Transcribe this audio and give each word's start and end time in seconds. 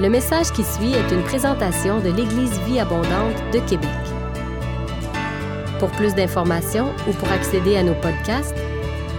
Le 0.00 0.08
message 0.08 0.50
qui 0.50 0.64
suit 0.64 0.92
est 0.92 1.12
une 1.12 1.22
présentation 1.22 2.00
de 2.00 2.08
l'Église 2.10 2.58
Vie 2.62 2.80
Abondante 2.80 3.36
de 3.52 3.60
Québec. 3.60 3.88
Pour 5.78 5.88
plus 5.92 6.16
d'informations 6.16 6.92
ou 7.08 7.12
pour 7.12 7.30
accéder 7.30 7.76
à 7.76 7.84
nos 7.84 7.94
podcasts, 7.94 8.56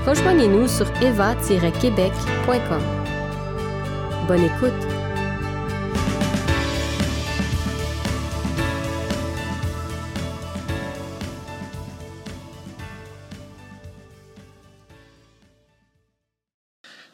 rejoignez-nous 0.05 0.67
sur 0.67 0.85
eva-québec.com. 1.01 2.81
Bonne 4.27 4.43
écoute! 4.43 4.73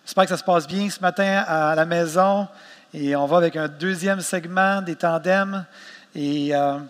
J'espère 0.04 0.24
que 0.24 0.30
ça 0.32 0.38
se 0.38 0.44
passe 0.44 0.68
bien 0.68 0.90
ce 0.90 1.00
matin 1.00 1.44
à 1.48 1.76
la 1.76 1.86
maison. 1.86 2.48
Et 2.94 3.16
on 3.16 3.26
va 3.26 3.38
avec 3.38 3.56
un 3.56 3.70
deuxième 3.70 4.20
segment 4.20 4.82
des 4.82 4.98
tandems. 4.98 5.66
Et 6.14 6.54
euh, 6.54 6.78
vous 6.78 6.88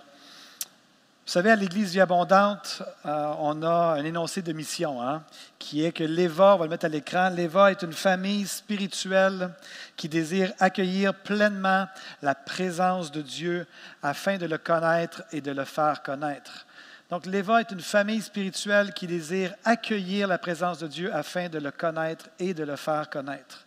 savez, 1.25 1.51
à 1.51 1.55
l'Église 1.55 1.91
Vie 1.91 2.01
Abondante, 2.01 2.81
euh, 3.05 3.33
on 3.39 3.61
a 3.61 3.97
un 3.99 4.03
énoncé 4.03 4.41
de 4.41 4.51
mission, 4.51 4.99
hein, 4.99 5.21
qui 5.59 5.85
est 5.85 5.91
que 5.91 6.03
l'EVA, 6.03 6.55
on 6.55 6.57
va 6.57 6.65
le 6.65 6.71
mettre 6.71 6.85
à 6.85 6.89
l'écran, 6.89 7.29
l'EVA 7.29 7.69
est 7.69 7.83
une 7.83 7.93
famille 7.93 8.47
spirituelle 8.47 9.51
qui 9.95 10.09
désire 10.09 10.51
accueillir 10.59 11.13
pleinement 11.13 11.87
la 12.23 12.33
présence 12.33 13.11
de 13.11 13.21
Dieu 13.21 13.67
afin 14.01 14.37
de 14.37 14.47
le 14.47 14.57
connaître 14.57 15.21
et 15.31 15.41
de 15.41 15.51
le 15.51 15.65
faire 15.65 16.01
connaître. 16.01 16.65
Donc, 17.11 17.25
l'Eva 17.25 17.59
est 17.59 17.71
une 17.71 17.81
famille 17.81 18.21
spirituelle 18.21 18.93
qui 18.93 19.05
désire 19.05 19.53
accueillir 19.65 20.29
la 20.29 20.37
présence 20.37 20.79
de 20.79 20.87
Dieu 20.87 21.13
afin 21.13 21.49
de 21.49 21.59
le 21.59 21.69
connaître 21.69 22.29
et 22.39 22.53
de 22.53 22.63
le 22.63 22.77
faire 22.77 23.09
connaître. 23.09 23.65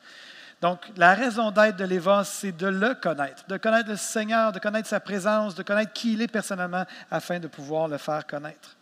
Donc, 0.65 0.81
la 0.97 1.13
raison 1.13 1.51
d'être 1.51 1.77
de 1.77 1.85
l'Eva, 1.85 2.25
c'est 2.25 2.57
de 2.57 2.67
le 2.67 2.95
connaître, 2.95 3.47
de 3.47 3.59
connaître 3.59 3.91
le 3.91 3.99
Seigneur, 3.99 4.51
de 4.51 4.59
connaître 4.59 4.89
sa 4.89 4.99
présence, 4.99 5.55
de 5.55 5.63
connaître 5.63 5.93
qui 5.93 6.15
il 6.15 6.23
est 6.23 6.27
personnellement 6.27 6.87
afin 7.11 7.39
de 7.39 7.49
pouvoir 7.49 7.87
le 7.87 7.99
faire 7.99 8.27
connaître. 8.27 8.75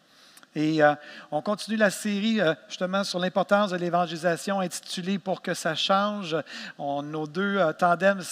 Et 0.54 0.82
euh, 0.82 0.94
on 1.30 1.40
continue 1.40 1.78
la 1.78 1.88
série 1.88 2.38
euh, 2.38 2.52
justement 2.68 3.04
sur 3.04 3.18
l'importance 3.18 3.70
de 3.70 3.76
l'évangélisation 3.76 4.60
intitulée 4.60 5.18
Pour 5.18 5.40
que 5.40 5.54
ça 5.54 5.74
change. 5.74 6.36
nos 6.78 7.26
deux 7.26 7.56
euh, 7.56 7.72
tandems 7.72 8.22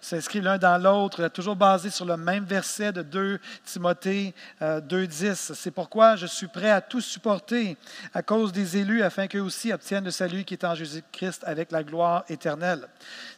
s'inscrivent 0.00 0.42
l'un 0.42 0.58
dans 0.58 0.76
l'autre, 0.78 1.28
toujours 1.28 1.54
basés 1.54 1.90
sur 1.90 2.04
le 2.04 2.16
même 2.16 2.44
verset 2.44 2.92
de 2.92 3.02
2 3.02 3.38
Timothée 3.64 4.34
2.10. 4.60 5.54
C'est 5.54 5.70
pourquoi 5.70 6.16
je 6.16 6.26
suis 6.26 6.48
prêt 6.48 6.70
à 6.70 6.80
tout 6.80 7.00
supporter 7.00 7.76
à 8.12 8.22
cause 8.22 8.52
des 8.52 8.76
élus 8.76 9.02
afin 9.02 9.28
qu'eux 9.28 9.40
aussi 9.40 9.72
obtiennent 9.72 10.04
le 10.04 10.10
salut 10.10 10.44
qui 10.44 10.54
est 10.54 10.64
en 10.64 10.74
Jésus-Christ 10.74 11.44
avec 11.46 11.70
la 11.70 11.84
gloire 11.84 12.24
éternelle. 12.28 12.88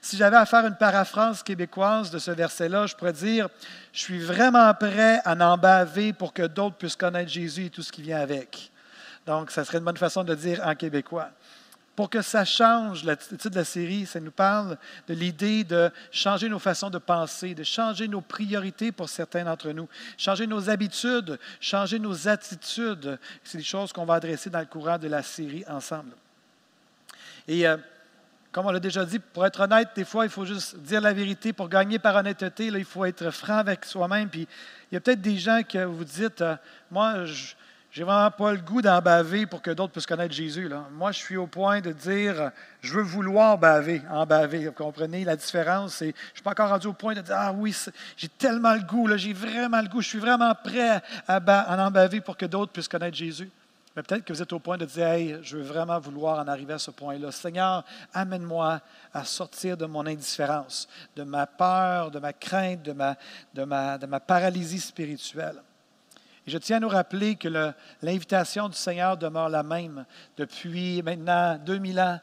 Si 0.01 0.17
j'avais 0.17 0.37
à 0.37 0.47
faire 0.47 0.67
une 0.67 0.77
paraphrase 0.77 1.43
québécoise 1.43 2.11
de 2.11 2.19
ce 2.19 2.31
verset-là, 2.31 2.87
je 2.87 2.95
pourrais 2.95 3.13
dire 3.13 3.49
je 3.93 4.01
suis 4.01 4.21
vraiment 4.21 4.73
prêt 4.75 5.21
à 5.25 5.35
en 5.35 5.59
baver 5.59 6.13
pour 6.13 6.33
que 6.33 6.47
d'autres 6.47 6.77
puissent 6.77 6.97
connaître 6.97 7.31
Jésus 7.31 7.67
et 7.67 7.71
tout 7.71 7.83
ce 7.83 7.91
qui 7.91 8.03
vient 8.03 8.21
avec. 8.21 8.30
Donc, 9.27 9.50
ça 9.50 9.64
serait 9.64 9.78
une 9.78 9.84
bonne 9.84 9.97
façon 9.97 10.25
de 10.25 10.34
dire 10.34 10.61
en 10.64 10.75
québécois. 10.75 11.31
Pour 11.97 12.09
que 12.09 12.23
ça 12.23 12.45
change, 12.45 13.05
le 13.05 13.14
de 13.14 13.55
la 13.55 13.64
série, 13.64 14.06
ça 14.06 14.20
nous 14.20 14.31
parle 14.31 14.78
de 15.06 15.12
l'idée 15.12 15.64
de 15.64 15.91
changer 16.11 16.48
nos 16.48 16.59
façons 16.59 16.89
de 16.89 16.98
penser, 16.98 17.55
de 17.55 17.62
changer 17.62 18.09
nos 18.09 18.22
priorités 18.22 18.91
pour 18.91 19.09
certains 19.09 19.45
d'entre 19.45 19.70
nous, 19.72 19.89
changer 20.17 20.47
nos 20.47 20.70
habitudes, 20.70 21.39
changer 21.61 21.98
nos 21.98 22.27
attitudes. 22.27 23.19
C'est 23.45 23.59
des 23.59 23.64
choses 23.64 23.92
qu'on 23.92 24.06
va 24.06 24.14
adresser 24.14 24.48
dans 24.48 24.61
le 24.61 24.67
courant 24.67 24.98
de 24.98 25.09
la 25.09 25.22
série 25.22 25.65
ensemble. 25.69 26.12
Et 27.47 27.67
euh, 27.67 27.77
comme 28.53 28.67
on 28.67 28.70
l'a 28.70 28.81
déjà 28.81 29.05
dit, 29.05 29.19
pour 29.19 29.44
être 29.44 29.61
honnête, 29.61 29.91
des 29.94 30.05
fois, 30.05 30.25
il 30.25 30.31
faut 30.31 30.47
juste 30.47 30.77
dire 30.78 31.00
la 31.00 31.12
vérité. 31.12 31.53
Pour 31.53 31.69
gagner 31.69 31.98
par 31.98 32.17
honnêteté, 32.17 32.70
là, 32.70 32.78
il 32.78 32.84
faut 32.84 33.05
être 33.05 33.31
franc 33.31 33.59
avec 33.59 33.84
soi-même. 33.84 34.28
Puis 34.28 34.48
il 34.91 34.94
y 34.94 34.97
a 34.97 35.00
peut-être 35.00 35.20
des 35.20 35.37
gens 35.37 35.61
que 35.69 35.84
vous 35.84 36.05
dites, 36.05 36.41
euh, 36.41 36.56
moi, 36.91 37.26
je 37.26 37.55
n'ai 37.97 38.05
vraiment 38.05 38.31
pas 38.31 38.53
le 38.53 38.59
goût 38.59 38.81
d'en 38.81 39.01
baver 39.01 39.47
pour 39.47 39.62
que 39.62 39.73
d'autres 39.73 39.93
puissent 39.93 40.06
connaître 40.06 40.33
Jésus. 40.33 40.71
Moi, 40.93 41.11
je 41.11 41.19
suis 41.19 41.37
au 41.37 41.49
point 41.49 41.81
de 41.81 41.91
dire, 41.91 42.53
je 42.81 42.95
veux 42.95 43.03
vouloir 43.03 43.59
baver, 43.59 44.01
en 44.11 44.25
baver. 44.27 44.67
Vous 44.67 44.73
comprenez? 44.73 45.25
La 45.25 45.34
différence? 45.34 45.99
je 45.99 46.06
ne 46.06 46.12
suis 46.33 46.43
pas 46.45 46.53
encore 46.53 46.69
rendu 46.69 46.87
au 46.87 46.93
point 46.93 47.15
de 47.15 47.21
dire, 47.21 47.34
ah 47.37 47.53
oui, 47.53 47.77
j'ai 48.17 48.29
tellement 48.29 48.75
le 48.75 48.83
goût, 48.83 49.09
j'ai 49.17 49.33
vraiment 49.33 49.81
le 49.81 49.89
goût, 49.89 50.00
je 50.00 50.09
suis 50.09 50.21
vraiment 50.21 50.55
prêt 50.55 51.03
à, 51.27 51.37
à 51.37 51.87
en 51.87 51.91
baver 51.91 52.21
pour 52.21 52.37
que 52.37 52.47
d'autres 52.47 52.71
puissent 52.71 52.87
connaître 52.87 53.17
Jésus. 53.17 53.50
Mais 53.97 54.05
peut-être 54.05 54.25
que 54.25 54.33
vous 54.33 54.41
êtes 54.41 54.53
au 54.53 54.61
point 54.61 54.79
de 54.79 54.84
dire, 54.84 55.06
hey, 55.09 55.39
je 55.43 55.56
veux 55.56 55.65
vraiment 55.65 55.99
vouloir 55.99 56.39
en 56.39 56.47
arriver 56.47 56.75
à 56.75 56.79
ce 56.79 56.93
point-là. 56.93 57.33
Seigneur, 57.33 57.84
amène-moi 58.15 58.81
à 59.12 59.25
sortir 59.25 59.77
de 59.77 59.87
mon 59.87 60.06
indifférence, 60.06 60.89
de 61.17 61.25
ma 61.25 61.45
peur, 61.49 62.12
de 62.12 62.21
ma 62.21 62.33
crainte, 62.33 62.83
de 62.84 63.65
ma 63.65 64.21
paralysie 64.21 64.79
spirituelle. 64.79 65.61
Je 66.50 66.59
tiens 66.59 66.78
à 66.78 66.81
nous 66.81 66.88
rappeler 66.88 67.37
que 67.37 67.49
l'invitation 68.03 68.69
du 68.69 68.77
Seigneur 68.77 69.16
demeure 69.16 69.49
la 69.49 69.62
même 69.62 70.05
depuis 70.37 71.00
maintenant 71.00 71.56
2000 71.65 72.00
ans 72.00 72.19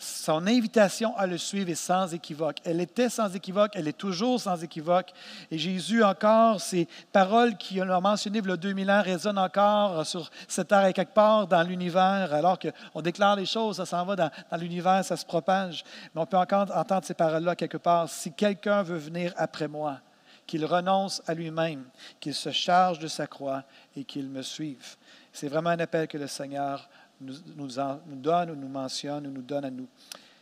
son 0.00 0.46
invitation 0.46 1.16
à 1.16 1.26
le 1.26 1.38
suivre 1.38 1.70
est 1.70 1.74
sans 1.74 2.12
équivoque. 2.14 2.58
Elle 2.64 2.80
était 2.80 3.08
sans 3.08 3.34
équivoque, 3.34 3.72
elle 3.74 3.88
est 3.88 3.96
toujours 3.96 4.40
sans 4.40 4.62
équivoque. 4.62 5.12
Et 5.50 5.58
Jésus, 5.58 6.04
encore, 6.04 6.60
ces 6.60 6.86
paroles 7.12 7.56
qu'il 7.56 7.82
a 7.82 8.00
mentionnées 8.00 8.38
il 8.38 8.48
y 8.48 8.52
a 8.52 8.56
2000 8.56 8.90
ans 8.90 9.02
résonnent 9.02 9.38
encore 9.38 10.06
sur 10.06 10.30
cette 10.46 10.68
terre 10.68 10.86
et 10.86 10.92
quelque 10.92 11.14
part 11.14 11.46
dans 11.46 11.62
l'univers, 11.62 12.32
alors 12.32 12.58
qu'on 12.58 13.02
déclare 13.02 13.36
les 13.36 13.46
choses, 13.46 13.76
ça 13.76 13.86
s'en 13.86 14.04
va 14.04 14.14
dans, 14.14 14.30
dans 14.50 14.56
l'univers, 14.56 15.04
ça 15.04 15.16
se 15.16 15.26
propage. 15.26 15.84
Mais 16.14 16.20
on 16.20 16.26
peut 16.26 16.36
encore 16.36 16.66
entendre 16.76 17.04
ces 17.04 17.14
paroles-là 17.14 17.56
quelque 17.56 17.78
part. 17.78 18.08
Si 18.08 18.32
quelqu'un 18.32 18.82
veut 18.82 18.98
venir 18.98 19.32
après 19.36 19.66
moi, 19.66 19.98
qu'il 20.48 20.64
renonce 20.64 21.22
à 21.26 21.34
lui-même, 21.34 21.84
qu'il 22.18 22.34
se 22.34 22.50
charge 22.50 22.98
de 22.98 23.06
sa 23.06 23.28
croix 23.28 23.62
et 23.94 24.02
qu'il 24.02 24.28
me 24.28 24.42
suive. 24.42 24.96
C'est 25.30 25.46
vraiment 25.46 25.70
un 25.70 25.78
appel 25.78 26.08
que 26.08 26.16
le 26.16 26.26
Seigneur 26.26 26.88
nous, 27.20 27.34
nous, 27.54 27.68
donne 28.16 28.50
ou 28.50 28.56
nous 28.56 28.68
mentionne 28.68 29.26
ou 29.26 29.30
nous 29.30 29.42
donne 29.42 29.66
à 29.66 29.70
nous. 29.70 29.86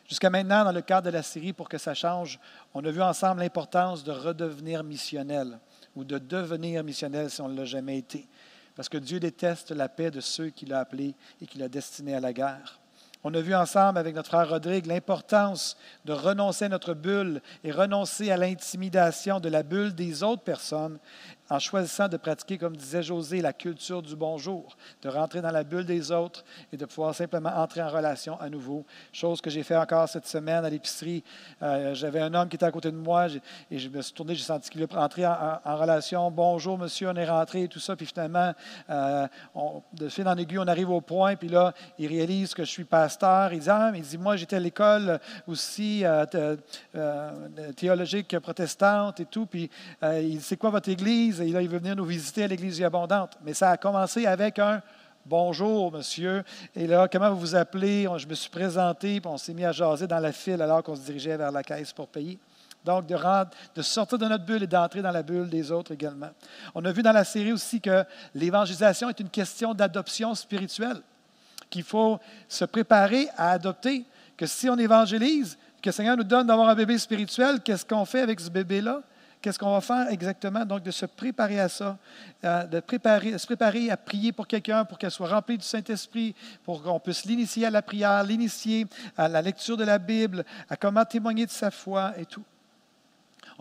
Jusqu'à 0.08 0.30
maintenant, 0.30 0.64
dans 0.64 0.72
le 0.72 0.82
cadre 0.82 1.06
de 1.06 1.10
la 1.10 1.24
série, 1.24 1.52
pour 1.52 1.68
que 1.68 1.76
ça 1.76 1.92
change, 1.92 2.38
on 2.72 2.84
a 2.84 2.90
vu 2.90 3.02
ensemble 3.02 3.40
l'importance 3.40 4.04
de 4.04 4.12
redevenir 4.12 4.84
missionnel 4.84 5.58
ou 5.96 6.04
de 6.04 6.18
devenir 6.18 6.84
missionnel 6.84 7.28
si 7.28 7.40
on 7.40 7.48
ne 7.48 7.56
l'a 7.56 7.64
jamais 7.64 7.98
été. 7.98 8.28
Parce 8.76 8.88
que 8.88 8.98
Dieu 8.98 9.18
déteste 9.18 9.72
la 9.72 9.88
paix 9.88 10.12
de 10.12 10.20
ceux 10.20 10.50
qu'il 10.50 10.72
a 10.72 10.78
appelés 10.78 11.16
et 11.40 11.46
qu'il 11.46 11.62
a 11.64 11.68
destinés 11.68 12.14
à 12.14 12.20
la 12.20 12.32
guerre. 12.32 12.78
On 13.28 13.34
a 13.34 13.40
vu 13.40 13.56
ensemble 13.56 13.98
avec 13.98 14.14
notre 14.14 14.28
frère 14.28 14.48
Rodrigue 14.48 14.86
l'importance 14.86 15.76
de 16.04 16.12
renoncer 16.12 16.66
à 16.66 16.68
notre 16.68 16.94
bulle 16.94 17.42
et 17.64 17.72
renoncer 17.72 18.30
à 18.30 18.36
l'intimidation 18.36 19.40
de 19.40 19.48
la 19.48 19.64
bulle 19.64 19.96
des 19.96 20.22
autres 20.22 20.44
personnes 20.44 21.00
en 21.48 21.58
choisissant 21.58 22.08
de 22.08 22.16
pratiquer, 22.16 22.58
comme 22.58 22.76
disait 22.76 23.02
José, 23.02 23.40
la 23.40 23.52
culture 23.52 24.02
du 24.02 24.16
bonjour, 24.16 24.76
de 25.02 25.08
rentrer 25.08 25.40
dans 25.40 25.50
la 25.50 25.62
bulle 25.62 25.84
des 25.84 26.10
autres 26.10 26.44
et 26.72 26.76
de 26.76 26.84
pouvoir 26.84 27.14
simplement 27.14 27.50
entrer 27.50 27.82
en 27.82 27.88
relation 27.88 28.38
à 28.40 28.48
nouveau. 28.48 28.84
Chose 29.12 29.40
que 29.40 29.50
j'ai 29.50 29.62
fait 29.62 29.76
encore 29.76 30.08
cette 30.08 30.26
semaine 30.26 30.64
à 30.64 30.70
l'épicerie. 30.70 31.22
Euh, 31.62 31.94
j'avais 31.94 32.20
un 32.20 32.34
homme 32.34 32.48
qui 32.48 32.56
était 32.56 32.66
à 32.66 32.72
côté 32.72 32.90
de 32.90 32.96
moi 32.96 33.28
et 33.70 33.78
je 33.78 33.88
me 33.88 34.02
suis 34.02 34.12
tourné, 34.12 34.34
j'ai 34.34 34.42
senti 34.42 34.70
qu'il 34.70 34.80
voulait 34.80 34.96
entrer 34.96 35.26
en, 35.26 35.76
relation. 35.76 36.30
Bonjour, 36.30 36.78
monsieur, 36.78 37.08
on 37.08 37.16
est 37.16 37.28
rentré 37.28 37.64
et 37.64 37.68
tout 37.68 37.80
ça. 37.80 37.94
Puis 37.94 38.06
finalement, 38.06 38.52
euh, 38.90 39.26
de 39.92 40.08
fil 40.08 40.26
en 40.26 40.36
aiguille, 40.36 40.58
on 40.58 40.66
arrive 40.66 40.90
au 40.90 41.00
point. 41.00 41.36
Puis 41.36 41.48
là, 41.48 41.74
il 41.98 42.08
réalise 42.08 42.54
que 42.54 42.64
je 42.64 42.70
suis 42.70 42.84
pasteur. 42.84 43.52
Il 43.52 43.60
dit, 43.60 43.70
ah, 43.70 43.92
il 43.94 44.02
dit 44.02 44.18
moi, 44.18 44.36
j'étais 44.36 44.56
à 44.56 44.60
l'école 44.60 45.20
aussi 45.46 46.02
euh, 46.04 46.56
théologique 47.76 48.38
protestante 48.38 49.20
et 49.20 49.26
tout. 49.26 49.46
Puis 49.46 49.70
il 50.02 50.38
dit, 50.38 50.42
c'est 50.42 50.56
quoi 50.56 50.70
votre 50.70 50.88
église? 50.88 51.35
Et 51.40 51.50
là, 51.50 51.62
il 51.62 51.68
veut 51.68 51.78
venir 51.78 51.96
nous 51.96 52.04
visiter 52.04 52.44
à 52.44 52.46
l'Église 52.46 52.82
abondante. 52.82 53.36
Mais 53.44 53.54
ça 53.54 53.70
a 53.70 53.76
commencé 53.76 54.26
avec 54.26 54.58
un 54.58 54.82
Bonjour, 55.28 55.90
monsieur. 55.90 56.44
Et 56.76 56.86
là, 56.86 57.08
comment 57.10 57.30
vous 57.30 57.40
vous 57.40 57.56
appelez? 57.56 58.06
Je 58.16 58.28
me 58.28 58.34
suis 58.34 58.48
présenté, 58.48 59.20
puis 59.20 59.28
on 59.28 59.36
s'est 59.36 59.54
mis 59.54 59.64
à 59.64 59.72
jaser 59.72 60.06
dans 60.06 60.20
la 60.20 60.30
file 60.30 60.62
alors 60.62 60.84
qu'on 60.84 60.94
se 60.94 61.00
dirigeait 61.00 61.36
vers 61.36 61.50
la 61.50 61.64
caisse 61.64 61.92
pour 61.92 62.06
payer. 62.06 62.38
Donc, 62.84 63.08
de, 63.08 63.16
de 63.74 63.82
sortir 63.82 64.18
de 64.18 64.26
notre 64.26 64.44
bulle 64.44 64.62
et 64.62 64.68
d'entrer 64.68 65.02
dans 65.02 65.10
la 65.10 65.24
bulle 65.24 65.48
des 65.48 65.72
autres 65.72 65.90
également. 65.90 66.30
On 66.76 66.84
a 66.84 66.92
vu 66.92 67.02
dans 67.02 67.10
la 67.10 67.24
série 67.24 67.50
aussi 67.50 67.80
que 67.80 68.04
l'évangélisation 68.36 69.08
est 69.08 69.18
une 69.18 69.28
question 69.28 69.74
d'adoption 69.74 70.32
spirituelle, 70.36 71.00
qu'il 71.68 71.82
faut 71.82 72.20
se 72.48 72.64
préparer 72.64 73.26
à 73.36 73.50
adopter, 73.50 74.04
que 74.36 74.46
si 74.46 74.70
on 74.70 74.78
évangélise, 74.78 75.58
que 75.82 75.88
le 75.88 75.92
Seigneur 75.92 76.16
nous 76.16 76.22
donne 76.22 76.46
d'avoir 76.46 76.68
un 76.68 76.76
bébé 76.76 76.96
spirituel, 76.98 77.58
qu'est-ce 77.64 77.84
qu'on 77.84 78.04
fait 78.04 78.20
avec 78.20 78.38
ce 78.38 78.48
bébé-là? 78.48 79.02
Qu'est-ce 79.46 79.60
qu'on 79.60 79.70
va 79.70 79.80
faire 79.80 80.08
exactement? 80.10 80.64
Donc, 80.64 80.82
de 80.82 80.90
se 80.90 81.06
préparer 81.06 81.60
à 81.60 81.68
ça, 81.68 81.96
euh, 82.44 82.64
de, 82.64 82.80
préparer, 82.80 83.38
se 83.38 83.46
préparer 83.46 83.92
à 83.92 83.96
prier 83.96 84.32
pour 84.32 84.48
quelqu'un, 84.48 84.84
pour 84.84 84.98
qu'elle 84.98 85.12
soit 85.12 85.28
remplie 85.28 85.56
du 85.56 85.64
Saint-Esprit, 85.64 86.34
pour 86.64 86.82
qu'on 86.82 86.98
puisse 86.98 87.24
l'initier 87.24 87.64
à 87.64 87.70
la 87.70 87.80
prière, 87.80 88.24
l'initier 88.24 88.88
à 89.16 89.28
la 89.28 89.40
lecture 89.40 89.76
de 89.76 89.84
la 89.84 89.98
Bible, 89.98 90.44
à 90.68 90.76
comment 90.76 91.04
témoigner 91.04 91.46
de 91.46 91.52
sa 91.52 91.70
foi 91.70 92.14
et 92.18 92.26
tout. 92.26 92.42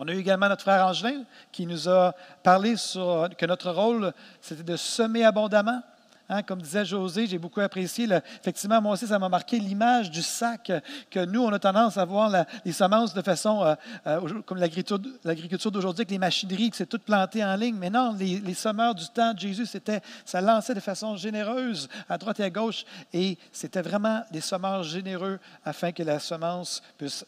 On 0.00 0.08
a 0.08 0.12
eu 0.12 0.18
également 0.18 0.48
notre 0.48 0.62
frère 0.62 0.84
Angelin 0.84 1.22
qui 1.52 1.66
nous 1.66 1.88
a 1.88 2.16
parlé 2.42 2.74
que 2.74 3.46
notre 3.46 3.70
rôle, 3.70 4.12
c'était 4.40 4.64
de 4.64 4.74
semer 4.74 5.22
abondamment, 5.22 5.84
Hein, 6.28 6.42
comme 6.42 6.60
disait 6.60 6.84
José, 6.84 7.26
j'ai 7.26 7.38
beaucoup 7.38 7.60
apprécié. 7.60 8.08
effectivement, 8.40 8.80
moi 8.80 8.94
aussi, 8.94 9.06
ça 9.06 9.18
m'a 9.18 9.28
marqué 9.28 9.60
l'image 9.60 10.10
du 10.10 10.22
sac 10.22 10.72
que 11.08 11.24
nous, 11.24 11.42
on 11.42 11.52
a 11.52 11.58
tendance 11.58 11.96
à 11.96 12.04
voir 12.04 12.44
les 12.64 12.72
semences 12.72 13.14
de 13.14 13.22
façon 13.22 13.62
euh, 13.62 13.74
euh, 14.08 14.42
comme 14.42 14.58
l'agriculture 14.58 15.70
d'aujourd'hui, 15.70 16.00
avec 16.00 16.10
les 16.10 16.18
machineries, 16.18 16.70
que 16.70 16.76
c'est 16.76 16.86
tout 16.86 16.98
planté 16.98 17.44
en 17.44 17.54
ligne. 17.54 17.76
Mais 17.76 17.90
non, 17.90 18.12
les, 18.18 18.40
les 18.40 18.54
semeurs 18.54 18.94
du 18.94 19.06
temps 19.08 19.34
de 19.34 19.38
Jésus, 19.38 19.66
c'était, 19.66 20.00
ça 20.24 20.40
lançait 20.40 20.74
de 20.74 20.80
façon 20.80 21.16
généreuse 21.16 21.88
à 22.08 22.18
droite 22.18 22.40
et 22.40 22.44
à 22.44 22.50
gauche. 22.50 22.84
Et 23.12 23.38
c'était 23.52 23.82
vraiment 23.82 24.22
des 24.32 24.40
semeurs 24.40 24.82
généreux 24.82 25.38
afin 25.64 25.92
que 25.92 26.02
la 26.02 26.18
semence 26.18 26.82
puisse 26.98 27.24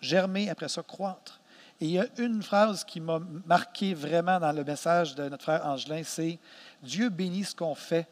germer, 0.00 0.50
après 0.50 0.68
ça 0.68 0.82
croître. 0.82 1.40
Et 1.80 1.84
il 1.84 1.90
y 1.92 1.98
a 1.98 2.06
une 2.18 2.42
phrase 2.42 2.82
qui 2.82 3.00
m'a 3.00 3.20
marqué 3.46 3.94
vraiment 3.94 4.40
dans 4.40 4.50
le 4.50 4.64
message 4.64 5.14
de 5.14 5.28
notre 5.28 5.44
frère 5.44 5.64
Angelin, 5.64 6.02
c'est 6.04 6.38
Dieu 6.82 7.08
bénit 7.08 7.44
ce 7.44 7.54
qu'on 7.54 7.74
fait, 7.74 8.06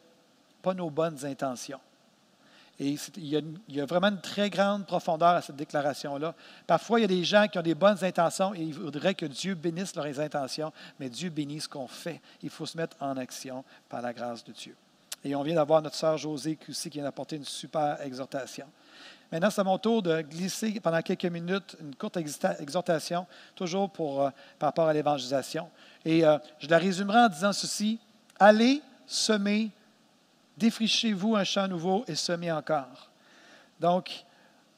pas 0.63 0.75
nos 0.75 0.91
bonnes 0.91 1.25
intentions. 1.25 1.81
Et 2.79 2.97
il 3.17 3.55
y, 3.69 3.81
a, 3.81 3.87
vraiment 3.87 4.09
une 4.09 4.21
très 4.21 4.51
grande 4.51 4.87
profondeur 4.87 5.31
à 5.31 5.41
cette 5.41 5.57
déclaration-là. 5.57 6.35
Parfois, 6.67 6.99
il 6.99 7.03
y 7.03 7.05
a 7.07 7.09
des 7.09 7.25
gens 7.25 7.47
qui 7.51 7.59
ont 7.59 7.63
des 7.63 7.75
bonnes 7.75 8.05
intentions 8.05 8.55
et 8.55 8.61
ils 8.61 8.75
voudraient 8.75 9.15
que 9.15 9.25
Dieu 9.25 9.55
bénisse 9.55 9.97
leurs 9.97 10.21
intentions, 10.21 10.71
mais 11.01 11.09
Dieu 11.09 11.31
bénit 11.31 11.63
ce 11.63 11.69
qu'on 11.71 11.89
fait. 11.89 12.21
Il 12.43 12.51
faut 12.51 12.67
se 12.67 12.77
mettre 12.77 12.97
en 13.01 13.17
action 13.17 13.65
par 13.89 14.03
la 14.03 14.13
grâce 14.13 14.45
de 14.45 14.53
Dieu. 14.53 14.77
Et 15.25 15.35
on 15.35 15.43
vient 15.43 15.55
d'avoir 15.55 15.81
notre 15.81 15.97
sœur 15.97 16.19
Josée 16.19 16.57
qui 16.57 16.89
vient 16.91 17.05
d'apporter 17.05 17.37
une 17.37 17.45
super 17.45 17.99
exhortation. 18.03 18.67
Maintenant, 19.33 19.51
c'est 19.51 19.63
à 19.63 19.65
mon 19.65 19.79
tour 19.79 20.03
de 20.03 20.21
glisser 20.21 20.79
pendant 20.81 21.01
quelques 21.01 21.25
minutes 21.25 21.77
une 21.81 21.95
courte 21.95 22.17
exhortation, 22.17 23.27
toujours 23.55 23.91
pour, 23.91 24.23
euh, 24.23 24.31
par 24.59 24.69
rapport 24.69 24.87
à 24.87 24.93
l'évangélisation. 24.93 25.69
Et 26.05 26.25
euh, 26.25 26.39
je 26.61 26.69
la 26.69 26.79
résumerai 26.79 27.19
en 27.19 27.29
disant 27.29 27.53
ceci 27.53 27.99
Allez 28.39 28.83
semer, 29.07 29.71
défrichez-vous 30.57 31.37
un 31.37 31.45
champ 31.45 31.69
nouveau 31.69 32.05
et 32.07 32.15
semez 32.15 32.53
encore. 32.53 33.11
Donc, 33.81 34.25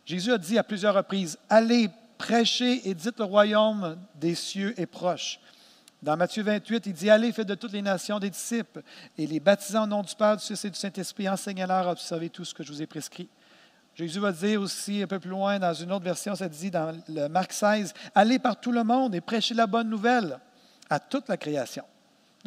Jésus 0.05 0.33
a 0.33 0.39
dit 0.39 0.59
à 0.59 0.63
plusieurs 0.63 0.95
reprises 0.95 1.39
Allez, 1.49 1.91
prêchez 2.17 2.89
et 2.89 2.95
dites 2.95 3.19
le 3.19 3.25
royaume 3.25 3.99
des 4.15 4.35
cieux 4.35 4.79
est 4.81 4.87
proche. 4.87 5.41
Dans 6.03 6.17
Matthieu 6.17 6.43
28, 6.43 6.87
il 6.87 6.93
dit 6.93 7.11
Allez, 7.11 7.33
faites 7.33 7.49
de 7.49 7.55
toutes 7.55 7.73
les 7.73 7.83
nations 7.83 8.19
des 8.19 8.31
disciples 8.31 8.83
et 9.17 9.27
les 9.27 9.41
baptisez 9.41 9.79
en 9.79 9.87
nom 9.87 10.03
du 10.03 10.15
Père, 10.15 10.37
du 10.37 10.45
Fils 10.45 10.65
et 10.65 10.71
du 10.71 10.79
Saint-Esprit, 10.79 11.29
enseignez-leur 11.29 11.89
à 11.89 11.93
observer 11.93 12.31
tout 12.31 12.45
ce 12.45 12.55
que 12.55 12.63
je 12.63 12.73
vous 12.73 12.83
ai 12.83 12.87
prescrit. 12.87 13.29
Jésus 13.95 14.21
va 14.21 14.31
dire 14.31 14.61
aussi 14.61 15.03
un 15.03 15.09
peu 15.09 15.19
plus 15.19 15.31
loin, 15.31 15.59
dans 15.59 15.75
une 15.75 15.91
autre 15.91 16.05
version, 16.05 16.37
ça 16.37 16.49
dit 16.49 16.71
dans 16.71 16.97
le 17.09 17.27
Marc 17.27 17.53
16, 17.53 17.93
allez 18.15 18.39
par 18.39 18.61
tout 18.61 18.71
le 18.71 18.85
monde 18.85 19.17
et 19.17 19.21
prêchez 19.21 19.55
la 19.55 19.67
bonne 19.67 19.91
nouvelle 19.91 20.39
à 20.89 21.01
toute 21.01 21.29
la 21.29 21.37
création. 21.37 21.83